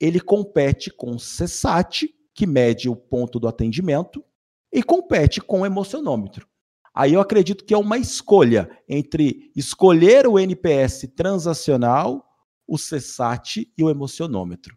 ele 0.00 0.20
compete 0.20 0.90
com 0.90 1.12
o 1.12 1.16
CSAT, 1.16 2.08
que 2.34 2.46
mede 2.46 2.88
o 2.88 2.96
ponto 2.96 3.38
do 3.38 3.48
atendimento, 3.48 4.24
e 4.72 4.82
compete 4.82 5.40
com 5.40 5.60
o 5.60 5.66
emocionômetro. 5.66 6.48
Aí 6.94 7.14
eu 7.14 7.20
acredito 7.20 7.64
que 7.64 7.74
é 7.74 7.78
uma 7.78 7.98
escolha 7.98 8.70
entre 8.88 9.50
escolher 9.56 10.26
o 10.26 10.38
NPS 10.38 11.08
transacional, 11.14 12.24
o 12.66 12.76
CSAT 12.76 13.72
e 13.76 13.82
o 13.82 13.90
emocionômetro. 13.90 14.76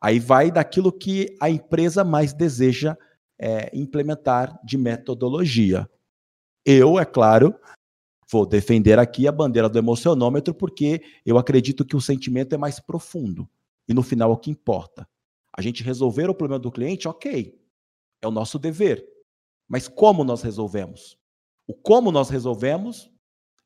Aí 0.00 0.18
vai 0.18 0.50
daquilo 0.50 0.92
que 0.92 1.36
a 1.40 1.48
empresa 1.48 2.04
mais 2.04 2.32
deseja 2.32 2.96
é, 3.38 3.70
implementar 3.72 4.58
de 4.64 4.76
metodologia. 4.76 5.88
Eu, 6.64 6.98
é 6.98 7.04
claro, 7.04 7.54
vou 8.30 8.46
defender 8.46 8.98
aqui 8.98 9.26
a 9.26 9.32
bandeira 9.32 9.68
do 9.68 9.78
emocionômetro 9.78 10.54
porque 10.54 11.02
eu 11.24 11.38
acredito 11.38 11.84
que 11.84 11.96
o 11.96 12.00
sentimento 12.00 12.54
é 12.54 12.58
mais 12.58 12.80
profundo. 12.80 13.48
E 13.88 13.94
no 13.94 14.02
final 14.02 14.30
é 14.30 14.34
o 14.34 14.38
que 14.38 14.50
importa. 14.50 15.08
A 15.56 15.60
gente 15.60 15.82
resolver 15.82 16.30
o 16.30 16.34
problema 16.34 16.60
do 16.60 16.72
cliente, 16.72 17.08
ok. 17.08 17.58
É 18.22 18.28
o 18.28 18.30
nosso 18.30 18.58
dever. 18.58 19.06
Mas 19.68 19.88
como 19.88 20.24
nós 20.24 20.42
resolvemos? 20.42 21.18
O 21.66 21.74
como 21.74 22.10
nós 22.10 22.28
resolvemos 22.28 23.10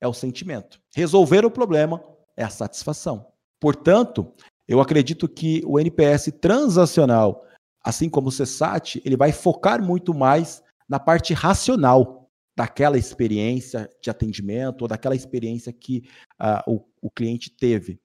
é 0.00 0.06
o 0.06 0.12
sentimento. 0.12 0.80
Resolver 0.94 1.44
o 1.44 1.50
problema 1.50 2.02
é 2.36 2.44
a 2.44 2.50
satisfação. 2.50 3.32
Portanto, 3.60 4.32
eu 4.68 4.80
acredito 4.80 5.28
que 5.28 5.62
o 5.64 5.78
NPS 5.78 6.32
transacional, 6.40 7.44
assim 7.82 8.08
como 8.08 8.28
o 8.28 8.32
CSAT, 8.32 9.00
ele 9.04 9.16
vai 9.16 9.32
focar 9.32 9.82
muito 9.82 10.12
mais 10.12 10.62
na 10.88 10.98
parte 10.98 11.32
racional 11.32 12.30
daquela 12.56 12.98
experiência 12.98 13.90
de 14.02 14.10
atendimento 14.10 14.82
ou 14.82 14.88
daquela 14.88 15.14
experiência 15.14 15.72
que 15.72 16.08
uh, 16.40 16.72
o, 16.72 16.84
o 17.02 17.10
cliente 17.10 17.50
teve. 17.50 18.00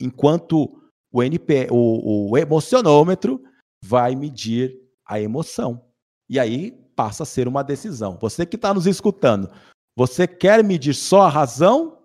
Enquanto 0.00 0.80
o, 1.16 1.22
NP, 1.22 1.68
o, 1.70 2.30
o 2.30 2.36
emocionômetro 2.36 3.42
vai 3.82 4.14
medir 4.14 4.76
a 5.06 5.18
emoção. 5.18 5.82
E 6.28 6.38
aí 6.38 6.72
passa 6.94 7.22
a 7.22 7.26
ser 7.26 7.48
uma 7.48 7.64
decisão. 7.64 8.18
Você 8.20 8.44
que 8.44 8.56
está 8.56 8.74
nos 8.74 8.86
escutando, 8.86 9.50
você 9.96 10.26
quer 10.26 10.62
medir 10.62 10.92
só 10.92 11.22
a 11.22 11.30
razão 11.30 12.02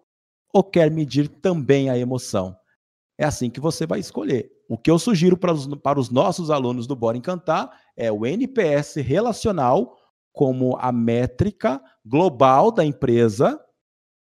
ou 0.54 0.64
quer 0.64 0.90
medir 0.90 1.28
também 1.28 1.90
a 1.90 1.98
emoção? 1.98 2.56
É 3.18 3.26
assim 3.26 3.50
que 3.50 3.60
você 3.60 3.86
vai 3.86 4.00
escolher. 4.00 4.50
O 4.70 4.78
que 4.78 4.90
eu 4.90 4.98
sugiro 4.98 5.36
para 5.36 5.52
os, 5.52 5.68
para 5.76 6.00
os 6.00 6.10
nossos 6.10 6.50
alunos 6.50 6.88
do 6.88 6.96
Bora 6.96 7.18
Encantar 7.18 7.70
é 7.98 8.10
o 8.10 8.26
NPS 8.26 8.96
relacional 8.96 9.98
como 10.32 10.78
a 10.78 10.90
métrica 10.90 11.82
global 12.06 12.72
da 12.72 12.86
empresa 12.86 13.60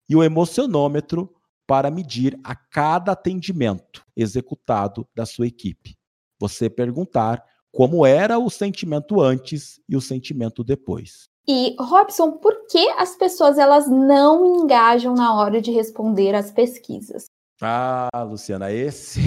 e 0.08 0.16
o 0.16 0.24
emocionômetro 0.24 1.30
para 1.72 1.90
medir 1.90 2.38
a 2.44 2.54
cada 2.54 3.14
atendimento 3.14 4.06
executado 4.14 5.08
da 5.16 5.26
sua 5.26 5.48
equipe. 5.48 5.96
Você 6.38 6.70
perguntar 6.70 7.42
como 7.72 8.06
era 8.06 8.38
o 8.38 8.50
sentimento 8.50 9.22
antes 9.22 9.80
e 9.88 9.96
o 9.96 10.02
sentimento 10.02 10.66
depois. 10.66 11.30
E 11.48 11.74
Robson, 11.80 12.34
por 12.34 12.68
que 12.68 12.90
as 12.98 13.16
pessoas 13.16 13.58
elas 13.58 13.88
não 13.90 14.46
engajam 14.64 15.14
na 15.14 15.34
hora 15.34 15.62
de 15.62 15.72
responder 15.72 16.36
às 16.36 16.52
pesquisas? 16.52 17.28
Ah, 17.62 18.10
Luciana, 18.28 18.70
esse 18.70 19.22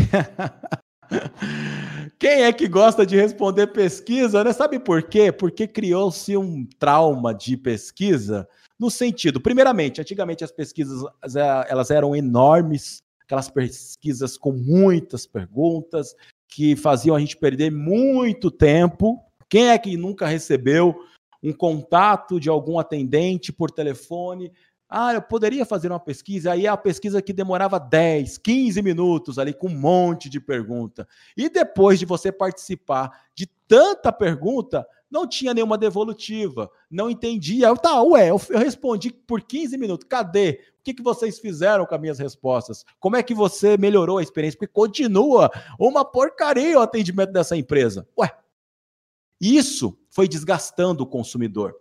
Quem 2.18 2.42
é 2.42 2.52
que 2.52 2.68
gosta 2.68 3.04
de 3.04 3.16
responder 3.16 3.68
pesquisa, 3.68 4.42
né? 4.44 4.52
Sabe 4.52 4.78
por 4.78 5.02
quê? 5.02 5.30
Porque 5.30 5.66
criou-se 5.66 6.36
um 6.36 6.66
trauma 6.78 7.34
de 7.34 7.56
pesquisa 7.56 8.48
no 8.78 8.90
sentido, 8.90 9.40
primeiramente, 9.40 10.00
antigamente 10.00 10.42
as 10.42 10.50
pesquisas 10.50 11.04
elas 11.68 11.90
eram 11.90 12.14
enormes, 12.14 13.02
aquelas 13.20 13.48
pesquisas 13.48 14.36
com 14.36 14.52
muitas 14.52 15.26
perguntas 15.26 16.14
que 16.48 16.76
faziam 16.76 17.16
a 17.16 17.20
gente 17.20 17.36
perder 17.36 17.70
muito 17.70 18.50
tempo. 18.50 19.20
Quem 19.48 19.70
é 19.70 19.78
que 19.78 19.96
nunca 19.96 20.26
recebeu 20.26 20.94
um 21.42 21.52
contato 21.52 22.40
de 22.40 22.48
algum 22.48 22.78
atendente 22.78 23.52
por 23.52 23.70
telefone? 23.70 24.52
Ah, 24.96 25.12
eu 25.12 25.20
poderia 25.20 25.66
fazer 25.66 25.90
uma 25.90 25.98
pesquisa, 25.98 26.52
aí 26.52 26.66
é 26.66 26.68
a 26.68 26.76
pesquisa 26.76 27.20
que 27.20 27.32
demorava 27.32 27.80
10, 27.80 28.38
15 28.38 28.80
minutos 28.80 29.40
ali 29.40 29.52
com 29.52 29.66
um 29.66 29.76
monte 29.76 30.28
de 30.30 30.38
pergunta. 30.38 31.08
E 31.36 31.48
depois 31.48 31.98
de 31.98 32.06
você 32.06 32.30
participar 32.30 33.10
de 33.34 33.44
tanta 33.66 34.12
pergunta, 34.12 34.86
não 35.10 35.26
tinha 35.26 35.52
nenhuma 35.52 35.76
devolutiva, 35.76 36.70
não 36.88 37.10
entendia. 37.10 37.66
Eu, 37.66 37.76
tá, 37.76 38.00
ué, 38.04 38.30
eu, 38.30 38.40
eu 38.50 38.58
respondi 38.60 39.10
por 39.10 39.42
15 39.42 39.76
minutos, 39.76 40.06
cadê? 40.08 40.60
O 40.78 40.84
que, 40.84 40.94
que 40.94 41.02
vocês 41.02 41.40
fizeram 41.40 41.84
com 41.86 41.94
as 41.96 42.00
minhas 42.00 42.20
respostas? 42.20 42.84
Como 43.00 43.16
é 43.16 43.22
que 43.24 43.34
você 43.34 43.76
melhorou 43.76 44.18
a 44.18 44.22
experiência? 44.22 44.56
Porque 44.56 44.72
continua 44.72 45.50
uma 45.76 46.04
porcaria 46.04 46.78
o 46.78 46.82
atendimento 46.82 47.32
dessa 47.32 47.56
empresa. 47.56 48.06
Ué, 48.16 48.32
isso 49.40 49.98
foi 50.08 50.28
desgastando 50.28 51.02
o 51.02 51.06
consumidor 51.06 51.74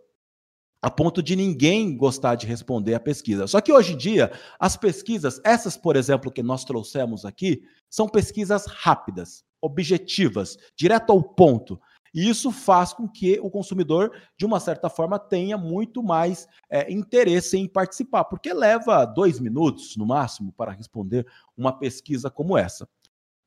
a 0.83 0.91
ponto 0.91 1.23
de 1.23 1.33
ninguém 1.33 1.95
gostar 1.95 2.35
de 2.35 2.45
responder 2.45 2.93
a 2.93 2.99
pesquisa. 2.99 3.47
Só 3.47 3.61
que 3.61 3.71
hoje 3.71 3.93
em 3.93 3.97
dia, 3.97 4.33
as 4.59 4.75
pesquisas, 4.75 5.39
essas, 5.45 5.77
por 5.77 5.95
exemplo, 5.95 6.29
que 6.29 6.43
nós 6.43 6.65
trouxemos 6.65 7.23
aqui, 7.23 7.63
são 7.89 8.05
pesquisas 8.05 8.65
rápidas, 8.65 9.45
objetivas, 9.61 10.57
direto 10.75 11.11
ao 11.11 11.23
ponto. 11.23 11.79
E 12.13 12.27
isso 12.27 12.51
faz 12.51 12.91
com 12.91 13.07
que 13.07 13.39
o 13.39 13.49
consumidor, 13.49 14.11
de 14.37 14.45
uma 14.45 14.59
certa 14.59 14.89
forma, 14.89 15.17
tenha 15.17 15.57
muito 15.57 16.03
mais 16.03 16.49
é, 16.69 16.91
interesse 16.91 17.57
em 17.57 17.65
participar, 17.65 18.25
porque 18.25 18.53
leva 18.53 19.05
dois 19.05 19.39
minutos, 19.39 19.95
no 19.95 20.05
máximo, 20.05 20.51
para 20.51 20.73
responder 20.73 21.25
uma 21.55 21.71
pesquisa 21.71 22.29
como 22.29 22.57
essa. 22.57 22.89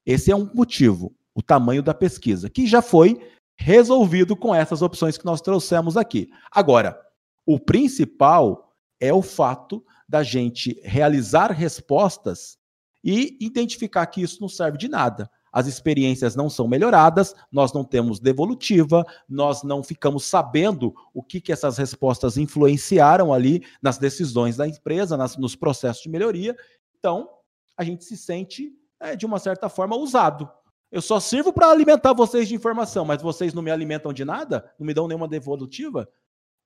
Esse 0.06 0.30
é 0.30 0.36
um 0.36 0.50
motivo, 0.54 1.14
o 1.34 1.42
tamanho 1.42 1.82
da 1.82 1.92
pesquisa, 1.92 2.48
que 2.48 2.66
já 2.66 2.80
foi 2.80 3.20
resolvido 3.58 4.34
com 4.34 4.54
essas 4.54 4.80
opções 4.80 5.18
que 5.18 5.24
nós 5.26 5.42
trouxemos 5.42 5.98
aqui. 5.98 6.30
Agora, 6.50 7.05
o 7.46 7.60
principal 7.60 8.74
é 9.00 9.12
o 9.12 9.22
fato 9.22 9.84
da 10.08 10.22
gente 10.22 10.80
realizar 10.82 11.52
respostas 11.52 12.58
e 13.02 13.36
identificar 13.40 14.04
que 14.06 14.20
isso 14.20 14.40
não 14.40 14.48
serve 14.48 14.76
de 14.76 14.88
nada. 14.88 15.30
as 15.52 15.66
experiências 15.66 16.36
não 16.36 16.50
são 16.50 16.68
melhoradas, 16.68 17.34
nós 17.50 17.72
não 17.72 17.82
temos 17.82 18.20
devolutiva, 18.20 19.06
nós 19.26 19.62
não 19.62 19.82
ficamos 19.82 20.26
sabendo 20.26 20.94
o 21.14 21.22
que, 21.22 21.40
que 21.40 21.50
essas 21.50 21.78
respostas 21.78 22.36
influenciaram 22.36 23.32
ali 23.32 23.64
nas 23.80 23.96
decisões 23.96 24.54
da 24.58 24.68
empresa, 24.68 25.16
nas, 25.16 25.38
nos 25.38 25.56
processos 25.56 26.02
de 26.02 26.10
melhoria. 26.10 26.54
Então, 26.98 27.30
a 27.74 27.82
gente 27.82 28.04
se 28.04 28.18
sente, 28.18 28.70
é, 29.00 29.16
de 29.16 29.24
uma 29.24 29.38
certa 29.38 29.70
forma, 29.70 29.96
usado. 29.96 30.46
Eu 30.92 31.00
só 31.00 31.18
sirvo 31.18 31.54
para 31.54 31.70
alimentar 31.70 32.12
vocês 32.12 32.46
de 32.48 32.54
informação, 32.54 33.06
mas 33.06 33.22
vocês 33.22 33.54
não 33.54 33.62
me 33.62 33.70
alimentam 33.70 34.12
de 34.12 34.26
nada? 34.26 34.70
Não 34.78 34.86
me 34.86 34.92
dão 34.92 35.08
nenhuma 35.08 35.26
devolutiva? 35.26 36.06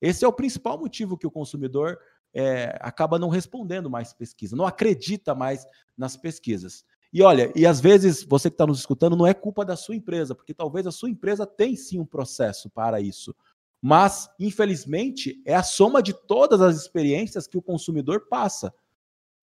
Esse 0.00 0.24
é 0.24 0.28
o 0.28 0.32
principal 0.32 0.78
motivo 0.78 1.16
que 1.16 1.26
o 1.26 1.30
consumidor 1.30 1.98
é, 2.32 2.76
acaba 2.80 3.18
não 3.18 3.28
respondendo 3.28 3.90
mais 3.90 4.12
pesquisa, 4.12 4.56
não 4.56 4.66
acredita 4.66 5.34
mais 5.34 5.66
nas 5.96 6.16
pesquisas. 6.16 6.84
E 7.12 7.22
olha, 7.22 7.52
e 7.56 7.66
às 7.66 7.80
vezes 7.80 8.22
você 8.22 8.48
que 8.48 8.54
está 8.54 8.66
nos 8.66 8.78
escutando 8.78 9.16
não 9.16 9.26
é 9.26 9.34
culpa 9.34 9.64
da 9.64 9.76
sua 9.76 9.96
empresa, 9.96 10.34
porque 10.34 10.54
talvez 10.54 10.86
a 10.86 10.92
sua 10.92 11.10
empresa 11.10 11.44
tem 11.44 11.74
sim 11.74 11.98
um 11.98 12.06
processo 12.06 12.70
para 12.70 13.00
isso. 13.00 13.34
Mas, 13.82 14.28
infelizmente, 14.38 15.42
é 15.44 15.54
a 15.54 15.62
soma 15.62 16.02
de 16.02 16.12
todas 16.12 16.60
as 16.60 16.76
experiências 16.76 17.46
que 17.46 17.58
o 17.58 17.62
consumidor 17.62 18.28
passa. 18.28 18.72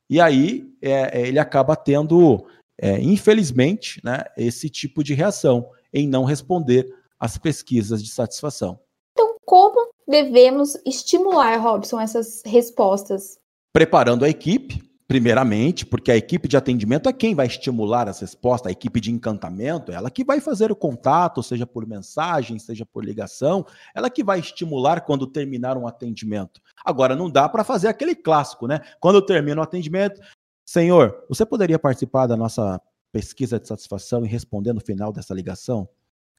E 0.09 0.21
aí 0.21 0.71
é, 0.81 1.21
é 1.21 1.27
ele 1.27 1.39
acaba 1.39 1.75
tendo, 1.75 2.47
é, 2.77 2.99
infelizmente, 2.99 3.99
né, 4.03 4.23
esse 4.37 4.69
tipo 4.69 5.03
de 5.03 5.13
reação 5.13 5.69
em 5.91 6.07
não 6.07 6.23
responder 6.23 6.87
às 7.19 7.37
pesquisas 7.37 8.01
de 8.01 8.11
satisfação. 8.11 8.79
Então, 9.11 9.35
como 9.43 9.91
devemos 10.07 10.77
estimular, 10.85 11.59
Robson, 11.59 11.99
essas 11.99 12.41
respostas? 12.45 13.37
Preparando 13.73 14.23
a 14.23 14.29
equipe, 14.29 14.81
primeiramente, 15.07 15.85
porque 15.85 16.11
a 16.11 16.17
equipe 16.17 16.47
de 16.47 16.57
atendimento 16.57 17.07
é 17.07 17.13
quem 17.13 17.35
vai 17.35 17.47
estimular 17.47 18.07
as 18.07 18.19
respostas, 18.19 18.69
a 18.69 18.71
equipe 18.71 18.99
de 18.99 19.11
encantamento, 19.11 19.91
ela 19.91 20.09
que 20.09 20.23
vai 20.23 20.39
fazer 20.39 20.71
o 20.71 20.75
contato, 20.75 21.43
seja 21.43 21.65
por 21.65 21.85
mensagem, 21.85 22.57
seja 22.59 22.85
por 22.85 23.03
ligação, 23.03 23.65
ela 23.93 24.09
que 24.09 24.23
vai 24.23 24.39
estimular 24.39 25.01
quando 25.01 25.27
terminar 25.27 25.77
um 25.77 25.87
atendimento. 25.87 26.61
Agora, 26.85 27.15
não 27.15 27.29
dá 27.29 27.47
para 27.47 27.63
fazer 27.63 27.87
aquele 27.87 28.15
clássico, 28.15 28.67
né? 28.67 28.81
Quando 28.99 29.21
termina 29.21 29.61
o 29.61 29.63
atendimento, 29.63 30.21
senhor, 30.65 31.23
você 31.29 31.45
poderia 31.45 31.79
participar 31.79 32.27
da 32.27 32.35
nossa 32.35 32.81
pesquisa 33.11 33.59
de 33.59 33.67
satisfação 33.67 34.25
e 34.25 34.27
responder 34.27 34.73
no 34.73 34.81
final 34.81 35.11
dessa 35.11 35.33
ligação? 35.33 35.87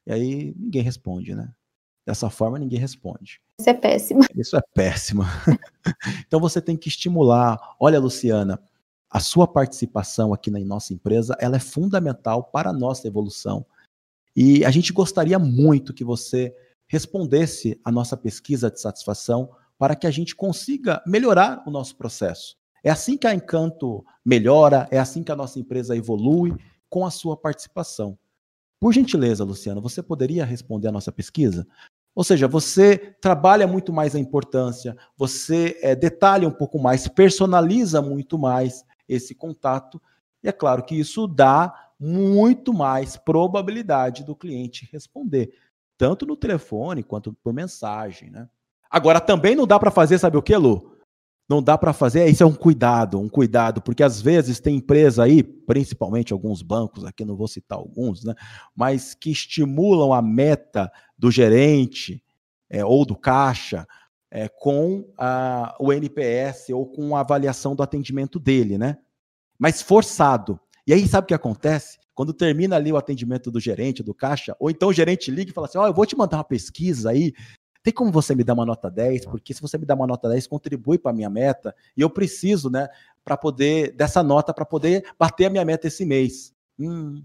E 0.05 0.13
aí 0.13 0.55
ninguém 0.57 0.81
responde, 0.81 1.35
né? 1.35 1.51
Dessa 2.09 2.27
forma, 2.27 2.57
ninguém 2.57 2.79
responde. 2.79 3.39
Isso 3.59 3.69
é 3.69 3.73
péssimo. 3.75 4.21
Isso 4.35 4.57
é 4.57 4.61
péssimo. 4.73 5.21
então 6.25 6.39
você 6.39 6.59
tem 6.59 6.75
que 6.75 6.89
estimular. 6.89 7.75
Olha, 7.79 7.99
Luciana, 7.99 8.59
a 9.11 9.19
sua 9.19 9.47
participação 9.47 10.33
aqui 10.33 10.49
na 10.49 10.59
nossa 10.61 10.91
empresa, 10.91 11.37
ela 11.39 11.57
é 11.57 11.59
fundamental 11.59 12.45
para 12.45 12.71
a 12.71 12.73
nossa 12.73 13.07
evolução. 13.07 13.63
E 14.35 14.65
a 14.65 14.71
gente 14.71 14.91
gostaria 14.91 15.37
muito 15.37 15.93
que 15.93 16.03
você 16.03 16.51
respondesse 16.87 17.79
a 17.85 17.91
nossa 17.91 18.17
pesquisa 18.17 18.71
de 18.71 18.81
satisfação 18.81 19.51
para 19.77 19.95
que 19.95 20.07
a 20.07 20.11
gente 20.11 20.35
consiga 20.35 21.03
melhorar 21.05 21.61
o 21.67 21.69
nosso 21.69 21.95
processo. 21.95 22.57
É 22.83 22.89
assim 22.89 23.15
que 23.15 23.27
a 23.27 23.35
Encanto 23.35 24.03
melhora, 24.25 24.87
é 24.89 24.97
assim 24.97 25.21
que 25.21 25.31
a 25.31 25.35
nossa 25.35 25.59
empresa 25.59 25.95
evolui 25.95 26.57
com 26.89 27.05
a 27.05 27.11
sua 27.11 27.37
participação. 27.37 28.17
Por 28.79 28.93
gentileza, 28.93 29.43
Luciana, 29.43 29.79
você 29.79 30.01
poderia 30.01 30.43
responder 30.43 30.87
a 30.87 30.91
nossa 30.91 31.11
pesquisa? 31.11 31.67
Ou 32.19 32.23
seja, 32.25 32.49
você 32.49 32.97
trabalha 33.21 33.65
muito 33.65 33.93
mais 33.93 34.13
a 34.13 34.19
importância, 34.19 34.93
você 35.15 35.79
é, 35.81 35.95
detalha 35.95 36.45
um 36.45 36.51
pouco 36.51 36.77
mais, 36.77 37.07
personaliza 37.07 38.01
muito 38.01 38.37
mais 38.37 38.83
esse 39.07 39.33
contato, 39.33 40.01
e 40.43 40.49
é 40.49 40.51
claro 40.51 40.83
que 40.83 40.99
isso 40.99 41.25
dá 41.25 41.73
muito 41.97 42.73
mais 42.73 43.15
probabilidade 43.15 44.25
do 44.25 44.35
cliente 44.35 44.89
responder, 44.91 45.53
tanto 45.97 46.25
no 46.25 46.35
telefone 46.35 47.03
quanto 47.03 47.31
por 47.41 47.53
mensagem, 47.53 48.29
né? 48.29 48.49
Agora 48.91 49.21
também 49.21 49.55
não 49.55 49.65
dá 49.65 49.79
para 49.79 49.89
fazer, 49.89 50.19
sabe 50.19 50.35
o 50.35 50.41
que, 50.41 50.57
Lu? 50.57 50.88
Não 51.49 51.63
dá 51.63 51.75
para 51.79 51.93
fazer, 51.93 52.27
isso 52.27 52.43
é 52.43 52.45
um 52.45 52.53
cuidado, 52.53 53.19
um 53.19 53.27
cuidado, 53.27 53.81
porque 53.81 54.03
às 54.03 54.21
vezes 54.21 54.59
tem 54.59 54.75
empresa 54.75 55.23
aí, 55.23 55.41
principalmente 55.41 56.31
alguns 56.31 56.61
bancos, 56.61 57.03
aqui 57.03 57.25
não 57.25 57.35
vou 57.35 57.47
citar 57.47 57.79
alguns, 57.79 58.23
né? 58.23 58.35
Mas 58.75 59.15
que 59.15 59.31
estimulam 59.31 60.13
a 60.13 60.21
meta 60.21 60.91
do 61.17 61.31
gerente 61.31 62.23
é, 62.69 62.85
ou 62.85 63.03
do 63.03 63.15
caixa 63.15 63.87
é, 64.29 64.47
com 64.47 65.11
a, 65.17 65.75
o 65.79 65.91
NPS 65.91 66.69
ou 66.69 66.85
com 66.85 67.15
a 67.15 67.21
avaliação 67.21 67.75
do 67.75 67.81
atendimento 67.81 68.39
dele, 68.39 68.77
né? 68.77 68.97
Mas 69.57 69.81
forçado. 69.81 70.59
E 70.85 70.93
aí, 70.93 71.07
sabe 71.07 71.25
o 71.25 71.27
que 71.27 71.33
acontece? 71.33 71.97
Quando 72.13 72.33
termina 72.33 72.75
ali 72.75 72.91
o 72.91 72.97
atendimento 72.97 73.49
do 73.49 73.59
gerente, 73.59 74.03
do 74.03 74.13
caixa, 74.13 74.55
ou 74.59 74.69
então 74.69 74.89
o 74.89 74.93
gerente 74.93 75.31
liga 75.31 75.49
e 75.49 75.53
fala 75.53 75.67
assim: 75.67 75.77
Ó, 75.77 75.83
oh, 75.83 75.87
eu 75.87 75.93
vou 75.93 76.05
te 76.05 76.17
mandar 76.17 76.37
uma 76.37 76.43
pesquisa 76.43 77.09
aí. 77.09 77.33
Tem 77.81 77.93
como 77.93 78.11
você 78.11 78.35
me 78.35 78.43
dar 78.43 78.53
uma 78.53 78.65
nota 78.65 78.89
10? 78.89 79.25
Porque 79.25 79.53
se 79.53 79.61
você 79.61 79.77
me 79.77 79.85
dá 79.85 79.95
uma 79.95 80.07
nota 80.07 80.27
10, 80.29 80.47
contribui 80.47 80.97
para 80.97 81.11
a 81.11 81.13
minha 81.13 81.29
meta. 81.29 81.73
E 81.95 82.01
eu 82.01 82.09
preciso, 82.09 82.69
né, 82.69 82.89
para 83.23 83.37
poder, 83.37 83.95
dessa 83.95 84.21
nota, 84.21 84.53
para 84.53 84.65
poder 84.65 85.05
bater 85.17 85.45
a 85.45 85.49
minha 85.49 85.63
meta 85.63 85.87
esse 85.87 86.05
mês. 86.05 86.53
Hum, 86.77 87.23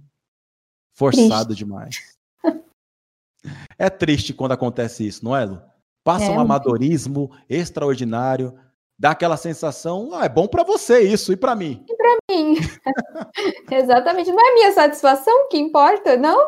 forçado 0.93 1.47
Triste. 1.47 1.65
demais. 1.65 2.15
É 3.79 3.91
triste 3.91 4.33
quando 4.33 4.53
acontece 4.53 5.07
isso, 5.07 5.23
não 5.23 5.37
é, 5.37 5.45
Lu? 5.45 5.61
Passa 6.03 6.25
é. 6.25 6.31
um 6.31 6.41
amadorismo 6.41 7.31
extraordinário, 7.47 8.55
dá 8.99 9.11
aquela 9.11 9.37
sensação, 9.37 10.11
ah, 10.13 10.25
é 10.25 10.29
bom 10.29 10.47
para 10.47 10.63
você 10.63 11.01
isso 11.01 11.33
e 11.33 11.37
para 11.37 11.55
mim. 11.55 11.85
E 11.89 11.97
para 11.97 12.17
mim. 12.31 12.57
Exatamente, 13.71 14.31
não 14.31 14.41
é 14.41 14.51
a 14.51 14.55
minha 14.55 14.73
satisfação 14.73 15.49
que 15.49 15.59
importa, 15.59 16.17
não? 16.17 16.39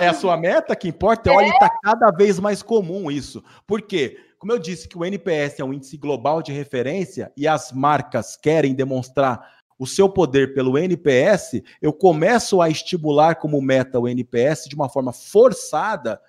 É 0.00 0.08
a 0.08 0.14
sua 0.14 0.36
meta 0.36 0.76
que 0.76 0.88
importa? 0.88 1.30
É. 1.30 1.34
Olha, 1.34 1.48
está 1.48 1.70
cada 1.82 2.10
vez 2.10 2.38
mais 2.38 2.62
comum 2.62 3.10
isso. 3.10 3.42
Por 3.66 3.82
quê? 3.82 4.18
Como 4.38 4.52
eu 4.52 4.58
disse 4.58 4.88
que 4.88 4.98
o 4.98 5.04
NPS 5.04 5.60
é 5.60 5.64
um 5.64 5.72
índice 5.72 5.96
global 5.96 6.42
de 6.42 6.52
referência 6.52 7.32
e 7.36 7.48
as 7.48 7.72
marcas 7.72 8.36
querem 8.36 8.74
demonstrar 8.74 9.56
o 9.78 9.86
seu 9.86 10.08
poder 10.08 10.54
pelo 10.54 10.78
NPS, 10.78 11.62
eu 11.82 11.92
começo 11.92 12.62
a 12.62 12.68
estimular 12.68 13.36
como 13.36 13.60
meta 13.60 14.00
o 14.00 14.08
NPS 14.08 14.64
de 14.68 14.74
uma 14.74 14.88
forma 14.88 15.12
forçada, 15.12 16.20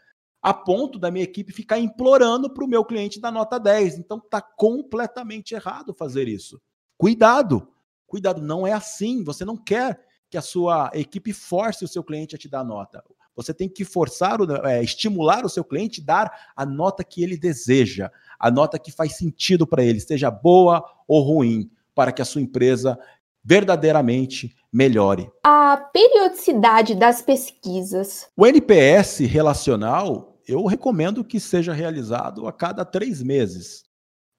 a 0.47 0.53
ponto 0.53 0.97
da 0.97 1.11
minha 1.11 1.25
equipe 1.25 1.51
ficar 1.51 1.77
implorando 1.77 2.49
para 2.49 2.63
o 2.63 2.67
meu 2.69 2.85
cliente 2.85 3.19
dar 3.19 3.33
nota 3.33 3.59
10. 3.59 3.97
Então 3.97 4.17
está 4.17 4.41
completamente 4.41 5.53
errado 5.53 5.93
fazer 5.93 6.25
isso. 6.29 6.61
Cuidado, 6.97 7.67
cuidado, 8.07 8.41
não 8.41 8.65
é 8.65 8.71
assim. 8.71 9.25
Você 9.25 9.43
não 9.43 9.57
quer 9.57 9.99
que 10.29 10.37
a 10.37 10.41
sua 10.41 10.89
equipe 10.93 11.33
force 11.33 11.83
o 11.83 11.87
seu 11.87 12.01
cliente 12.01 12.33
a 12.33 12.37
te 12.37 12.47
dar 12.47 12.63
nota. 12.63 13.03
Você 13.35 13.53
tem 13.53 13.67
que 13.67 13.83
forçar, 13.83 14.39
é, 14.63 14.81
estimular 14.81 15.45
o 15.45 15.49
seu 15.49 15.65
cliente 15.65 15.99
a 15.99 16.05
dar 16.05 16.51
a 16.55 16.65
nota 16.65 17.03
que 17.03 17.21
ele 17.21 17.35
deseja, 17.35 18.09
a 18.39 18.49
nota 18.49 18.79
que 18.79 18.89
faz 18.89 19.17
sentido 19.17 19.67
para 19.67 19.83
ele, 19.83 19.99
seja 19.99 20.31
boa 20.31 20.81
ou 21.05 21.23
ruim, 21.23 21.69
para 21.93 22.13
que 22.13 22.21
a 22.21 22.25
sua 22.25 22.41
empresa 22.41 22.97
verdadeiramente 23.43 24.55
melhore. 24.71 25.29
A 25.43 25.75
periodicidade 25.91 26.95
das 26.95 27.21
pesquisas. 27.21 28.29
O 28.35 28.45
NPS 28.45 29.19
relacional, 29.19 30.36
eu 30.47 30.65
recomendo 30.65 31.23
que 31.23 31.39
seja 31.39 31.73
realizado 31.73 32.47
a 32.47 32.53
cada 32.53 32.85
três 32.85 33.21
meses. 33.21 33.83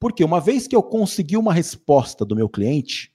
Porque 0.01 0.25
uma 0.25 0.41
vez 0.41 0.67
que 0.67 0.75
eu 0.75 0.83
consegui 0.83 1.37
uma 1.37 1.53
resposta 1.53 2.25
do 2.25 2.35
meu 2.35 2.49
cliente, 2.49 3.13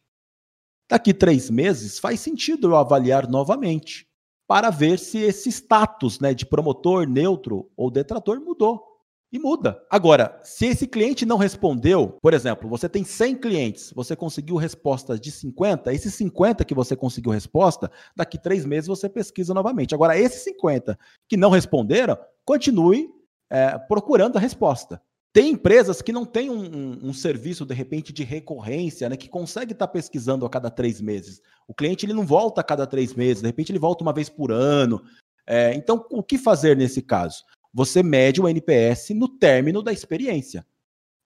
daqui 0.89 1.13
três 1.13 1.49
meses 1.49 1.97
faz 1.97 2.19
sentido 2.19 2.67
eu 2.67 2.75
avaliar 2.75 3.27
novamente 3.27 4.08
para 4.47 4.69
ver 4.69 4.99
se 4.99 5.17
esse 5.17 5.49
status 5.49 6.19
né, 6.19 6.34
de 6.34 6.45
promotor, 6.45 7.08
neutro 7.08 7.71
ou 7.75 7.89
detrator 7.89 8.39
mudou 8.39 8.92
e 9.33 9.39
muda. 9.39 9.83
Agora, 9.89 10.39
se 10.43 10.67
esse 10.67 10.85
cliente 10.85 11.25
não 11.25 11.37
respondeu, 11.37 12.19
por 12.21 12.35
exemplo, 12.35 12.69
você 12.69 12.87
tem 12.87 13.03
100 13.03 13.37
clientes, 13.37 13.91
você 13.95 14.15
conseguiu 14.15 14.57
respostas 14.57 15.19
de 15.19 15.31
50, 15.31 15.91
esses 15.91 16.13
50 16.13 16.63
que 16.63 16.75
você 16.75 16.95
conseguiu 16.95 17.31
resposta, 17.31 17.91
daqui 18.15 18.37
três 18.37 18.63
meses 18.63 18.87
você 18.87 19.09
pesquisa 19.09 19.51
novamente. 19.51 19.95
Agora, 19.95 20.15
esses 20.15 20.43
50 20.43 20.99
que 21.27 21.35
não 21.35 21.49
responderam, 21.49 22.15
continue 22.45 23.09
é, 23.49 23.75
procurando 23.79 24.37
a 24.37 24.39
resposta. 24.39 25.01
Tem 25.33 25.49
empresas 25.49 25.99
que 25.99 26.11
não 26.11 26.25
têm 26.25 26.51
um, 26.51 26.63
um, 26.63 26.99
um, 27.09 27.13
serviço, 27.13 27.65
de 27.65 27.73
repente, 27.73 28.13
de 28.13 28.23
recorrência, 28.23 29.09
né, 29.09 29.17
que 29.17 29.27
consegue 29.27 29.73
estar 29.73 29.88
tá 29.88 29.91
pesquisando 29.91 30.45
a 30.45 30.49
cada 30.49 30.69
três 30.69 31.01
meses. 31.01 31.41
O 31.67 31.73
cliente 31.73 32.05
ele 32.05 32.13
não 32.13 32.23
volta 32.23 32.61
a 32.61 32.63
cada 32.63 32.86
três 32.86 33.15
meses, 33.15 33.41
de 33.41 33.47
repente 33.47 33.71
ele 33.71 33.79
volta 33.79 34.03
uma 34.03 34.13
vez 34.13 34.29
por 34.29 34.51
ano. 34.51 35.01
É, 35.47 35.73
então, 35.73 36.05
o 36.11 36.21
que 36.21 36.38
fazer 36.38 36.77
nesse 36.77 37.01
caso? 37.01 37.43
Você 37.74 38.03
mede 38.03 38.39
o 38.39 38.47
NPS 38.47 39.09
no 39.09 39.28
término 39.28 39.82
da 39.82 39.91
experiência. 39.91 40.65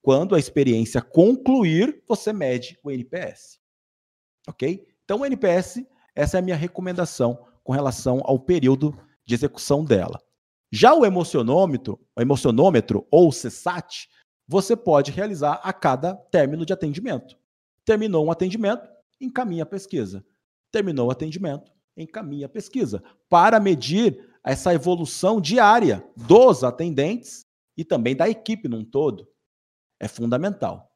Quando 0.01 0.33
a 0.35 0.39
experiência 0.39 1.01
concluir, 1.01 2.01
você 2.07 2.31
mede 2.31 2.79
o 2.83 2.89
NPS. 2.89 3.59
Ok? 4.47 4.87
Então, 5.03 5.19
o 5.19 5.25
NPS, 5.25 5.85
essa 6.15 6.37
é 6.37 6.39
a 6.39 6.43
minha 6.43 6.55
recomendação 6.55 7.45
com 7.63 7.73
relação 7.73 8.21
ao 8.23 8.39
período 8.39 8.97
de 9.25 9.35
execução 9.35 9.83
dela. 9.83 10.21
Já 10.71 10.93
o 10.93 11.05
emocionômetro, 11.05 11.99
o 12.15 12.21
emocionômetro 12.21 13.05
ou 13.11 13.27
o 13.27 13.31
CSAT, 13.31 14.07
você 14.47 14.75
pode 14.75 15.11
realizar 15.11 15.59
a 15.63 15.73
cada 15.73 16.15
término 16.15 16.65
de 16.65 16.71
atendimento. 16.71 17.37
Terminou 17.83 18.25
um 18.25 18.31
atendimento, 18.31 18.87
encaminha 19.19 19.63
a 19.63 19.65
pesquisa. 19.65 20.25
Terminou 20.71 21.07
o 21.07 21.11
atendimento, 21.11 21.71
encaminha 21.95 22.45
a 22.45 22.49
pesquisa 22.49 23.03
para 23.29 23.59
medir 23.59 24.26
essa 24.47 24.73
evolução 24.73 25.41
diária 25.41 26.01
dos 26.15 26.63
atendentes 26.63 27.45
e 27.77 27.83
também 27.83 28.15
da 28.15 28.29
equipe 28.29 28.69
num 28.69 28.85
todo. 28.85 29.27
É 29.99 30.07
fundamental. 30.07 30.89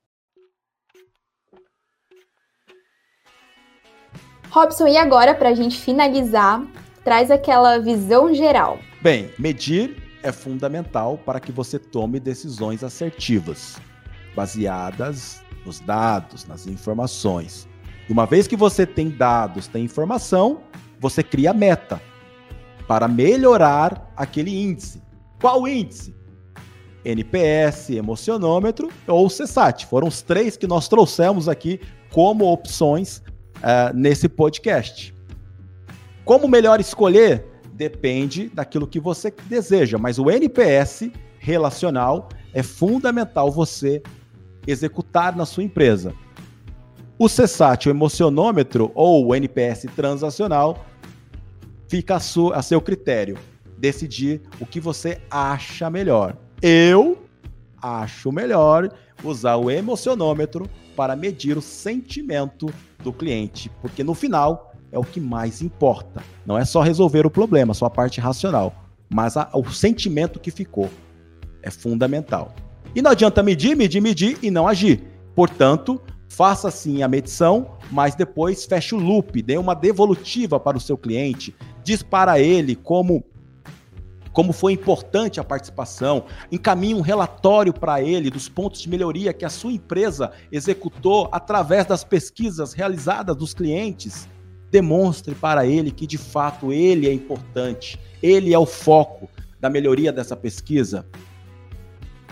Robson, 4.50 4.88
e 4.88 4.96
agora, 4.96 5.36
para 5.36 5.50
a 5.50 5.54
gente 5.54 5.78
finalizar, 5.78 6.66
traz 7.04 7.30
aquela 7.30 7.78
visão 7.78 8.34
geral. 8.34 8.80
Bem, 9.02 9.34
medir 9.38 10.02
é 10.24 10.32
fundamental 10.32 11.18
para 11.18 11.42
que 11.42 11.52
você 11.52 11.78
tome 11.78 12.22
decisões 12.22 12.86
assertivas, 12.86 13.78
baseadas 14.34 15.44
nos 15.66 15.82
dados, 15.82 16.46
nas 16.46 16.68
informações. 16.68 17.68
E 18.08 18.14
uma 18.14 18.26
vez 18.26 18.48
que 18.48 18.56
você 18.56 18.86
tem 18.86 19.10
dados, 19.10 19.68
tem 19.68 19.84
informação, 19.84 20.64
você 21.00 21.22
cria 21.22 21.54
meta 21.54 22.02
para 22.88 23.08
melhorar 23.08 24.12
aquele 24.16 24.64
índice. 24.64 25.02
Qual 25.40 25.68
índice? 25.68 26.16
NPS, 27.04 27.90
emocionômetro 27.92 28.90
ou 29.08 29.28
CSAT. 29.28 29.86
Foram 29.88 30.08
os 30.08 30.22
três 30.22 30.56
que 30.56 30.68
nós 30.68 30.88
trouxemos 30.88 31.50
aqui 31.50 31.80
como 32.12 32.52
opções 32.52 33.18
uh, 33.58 33.96
nesse 33.96 34.30
podcast. 34.30 35.14
Como 36.24 36.48
melhor 36.48 36.80
escolher? 36.80 37.46
Depende 37.74 38.50
daquilo 38.54 38.86
que 38.86 39.00
você 39.00 39.34
deseja, 39.48 39.98
mas 39.98 40.20
o 40.20 40.30
NPS 40.30 41.10
relacional 41.40 42.30
é 42.54 42.62
fundamental 42.62 43.52
você 43.52 44.04
executar 44.68 45.36
na 45.36 45.46
sua 45.46 45.64
empresa. 45.64 46.14
O 47.18 47.28
CSAT, 47.28 47.88
o 47.88 47.90
emocionômetro 47.90 48.92
ou 48.94 49.28
o 49.28 49.36
NPS 49.36 49.88
transacional, 49.96 50.86
fica 51.92 52.16
a, 52.16 52.58
a 52.58 52.62
seu 52.62 52.80
critério 52.80 53.38
decidir 53.78 54.40
o 54.62 54.66
que 54.66 54.80
você 54.80 55.20
acha 55.30 55.90
melhor. 55.90 56.38
Eu 56.62 57.22
acho 57.82 58.32
melhor 58.32 58.90
usar 59.22 59.58
o 59.58 59.70
emocionômetro 59.70 60.70
para 60.96 61.18
medir 61.18 61.58
o 61.58 61.62
sentimento 61.62 62.74
do 63.04 63.12
cliente, 63.12 63.70
porque 63.82 64.06
no 64.06 64.14
final 64.14 64.74
é 64.90 64.98
o 64.98 65.04
que 65.04 65.20
mais 65.20 65.62
importa. 65.62 66.24
Não 66.46 66.58
é 66.58 66.64
só 66.64 66.80
resolver 66.80 67.26
o 67.26 67.30
problema, 67.30 67.74
só 67.74 67.88
a 67.88 67.90
parte 67.90 68.22
racional, 68.22 68.74
mas 69.10 69.36
a, 69.36 69.50
o 69.54 69.70
sentimento 69.70 70.40
que 70.40 70.50
ficou 70.50 70.90
é 71.62 71.70
fundamental. 71.70 72.56
E 72.96 73.02
não 73.02 73.12
adianta 73.12 73.44
medir, 73.44 73.76
medir, 73.76 74.00
medir 74.00 74.38
e 74.42 74.50
não 74.50 74.66
agir. 74.66 75.04
Portanto, 75.36 76.02
faça 76.30 76.72
sim 76.72 77.04
a 77.04 77.08
medição, 77.10 77.72
mas 77.92 78.16
depois 78.16 78.64
feche 78.64 78.96
o 78.96 78.98
loop, 78.98 79.42
dê 79.42 79.58
uma 79.58 79.74
devolutiva 79.74 80.58
para 80.58 80.78
o 80.78 80.82
seu 80.82 80.98
cliente, 80.98 81.54
diz 81.84 82.04
para 82.04 82.40
ele 82.40 82.76
como 82.76 83.24
como 84.32 84.54
foi 84.54 84.74
importante 84.74 85.40
a 85.40 85.44
participação, 85.44 86.24
encaminhe 86.52 86.94
um 86.94 87.02
relatório 87.02 87.74
para 87.74 88.02
ele 88.02 88.30
dos 88.30 88.48
pontos 88.48 88.82
de 88.82 88.90
melhoria 88.90 89.34
que 89.34 89.44
a 89.44 89.50
sua 89.50 89.74
empresa 89.74 90.32
executou 90.52 91.28
através 91.32 91.86
das 91.86 92.04
pesquisas 92.04 92.74
realizadas 92.74 93.36
dos 93.36 93.54
clientes. 93.54 94.28
Demonstre 94.70 95.36
para 95.36 95.66
ele 95.66 95.92
que 95.92 96.08
de 96.08 96.18
fato 96.18 96.72
ele 96.72 97.10
é 97.10 97.14
importante, 97.14 98.00
ele 98.24 98.54
é 98.54 98.58
o 98.58 98.66
foco 98.66 99.30
da 99.60 99.70
melhoria 99.70 100.14
dessa 100.14 100.36
pesquisa. 100.36 101.06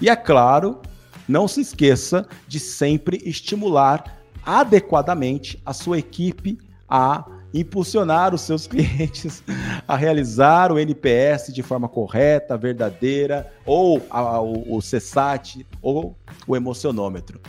E 0.02 0.10
é 0.10 0.16
claro, 0.16 0.82
não 1.28 1.50
se 1.50 1.60
esqueça 1.60 2.26
de 2.48 2.60
sempre 2.62 3.22
estimular 3.26 4.22
adequadamente 4.46 5.62
a 5.66 5.74
sua 5.74 6.00
equipe 6.00 6.58
a 6.88 7.26
impulsionar 7.54 8.34
os 8.34 8.42
seus 8.42 8.66
clientes 8.68 9.44
a 9.88 9.96
realizar 9.96 10.72
o 10.72 10.80
NPS 10.80 11.54
de 11.54 11.64
forma 11.64 11.88
correta, 11.88 12.58
verdadeira, 12.58 13.52
ou 13.66 14.02
a, 14.10 14.40
o, 14.40 14.78
o 14.78 14.80
CSAT, 14.80 15.66
ou 15.82 16.16
o 16.48 16.56
emocionômetro. 16.56 17.40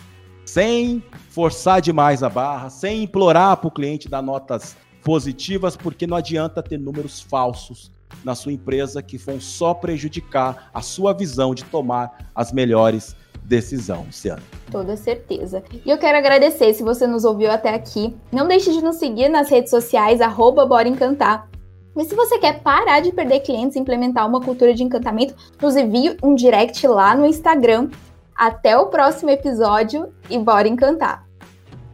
Sem 0.44 1.02
forçar 1.28 1.80
demais 1.80 2.22
a 2.22 2.28
barra, 2.28 2.70
sem 2.70 3.04
implorar 3.04 3.56
para 3.56 3.68
o 3.68 3.70
cliente 3.70 4.08
dar 4.08 4.22
notas 4.22 4.76
positivas, 5.04 5.76
porque 5.76 6.06
não 6.06 6.16
adianta 6.16 6.62
ter 6.62 6.78
números 6.78 7.20
falsos 7.20 7.90
na 8.24 8.34
sua 8.34 8.52
empresa 8.52 9.02
que 9.02 9.16
vão 9.16 9.40
só 9.40 9.72
prejudicar 9.72 10.70
a 10.74 10.82
sua 10.82 11.12
visão 11.12 11.54
de 11.54 11.64
tomar 11.64 12.30
as 12.34 12.52
melhores 12.52 13.16
decisão, 13.44 14.04
Luciana. 14.06 14.42
Toda 14.70 14.96
certeza. 14.96 15.62
E 15.84 15.90
eu 15.90 15.98
quero 15.98 16.18
agradecer 16.18 16.72
se 16.74 16.82
você 16.82 17.06
nos 17.06 17.24
ouviu 17.24 17.50
até 17.50 17.74
aqui. 17.74 18.16
Não 18.32 18.46
deixe 18.46 18.72
de 18.72 18.82
nos 18.82 18.96
seguir 18.96 19.28
nas 19.28 19.48
redes 19.48 19.70
sociais, 19.70 20.20
arroba 20.20 20.66
Bora 20.66 20.88
Encantar. 20.88 21.48
E 21.96 22.04
se 22.04 22.14
você 22.14 22.38
quer 22.38 22.60
parar 22.60 23.00
de 23.00 23.12
perder 23.12 23.40
clientes 23.40 23.76
e 23.76 23.80
implementar 23.80 24.26
uma 24.26 24.40
cultura 24.40 24.72
de 24.72 24.82
encantamento, 24.82 25.34
nos 25.60 25.76
envie 25.76 26.16
um 26.22 26.34
direct 26.34 26.86
lá 26.86 27.14
no 27.16 27.26
Instagram. 27.26 27.90
Até 28.34 28.76
o 28.78 28.86
próximo 28.86 29.30
episódio 29.30 30.12
e 30.30 30.38
bora 30.38 30.66
encantar. 30.66 31.26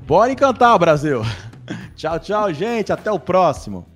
Bora 0.07 0.30
encantar, 0.30 0.78
Brasil! 0.78 1.22
tchau, 1.97 2.20
tchau, 2.20 2.53
gente. 2.53 2.92
Até 2.92 3.11
o 3.11 3.18
próximo. 3.18 3.86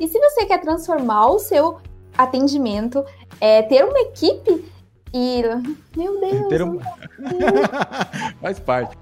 E 0.00 0.08
se 0.08 0.18
você 0.18 0.46
quer 0.46 0.60
transformar 0.60 1.28
o 1.28 1.38
seu 1.38 1.78
atendimento, 2.16 3.04
é, 3.40 3.62
ter 3.62 3.84
uma 3.84 4.00
equipe 4.00 4.64
e. 5.12 5.42
Meu 5.96 6.20
Deus! 6.20 6.48
Ter 6.48 6.62
um... 6.62 6.78
Faz 8.40 8.58
parte. 8.60 8.96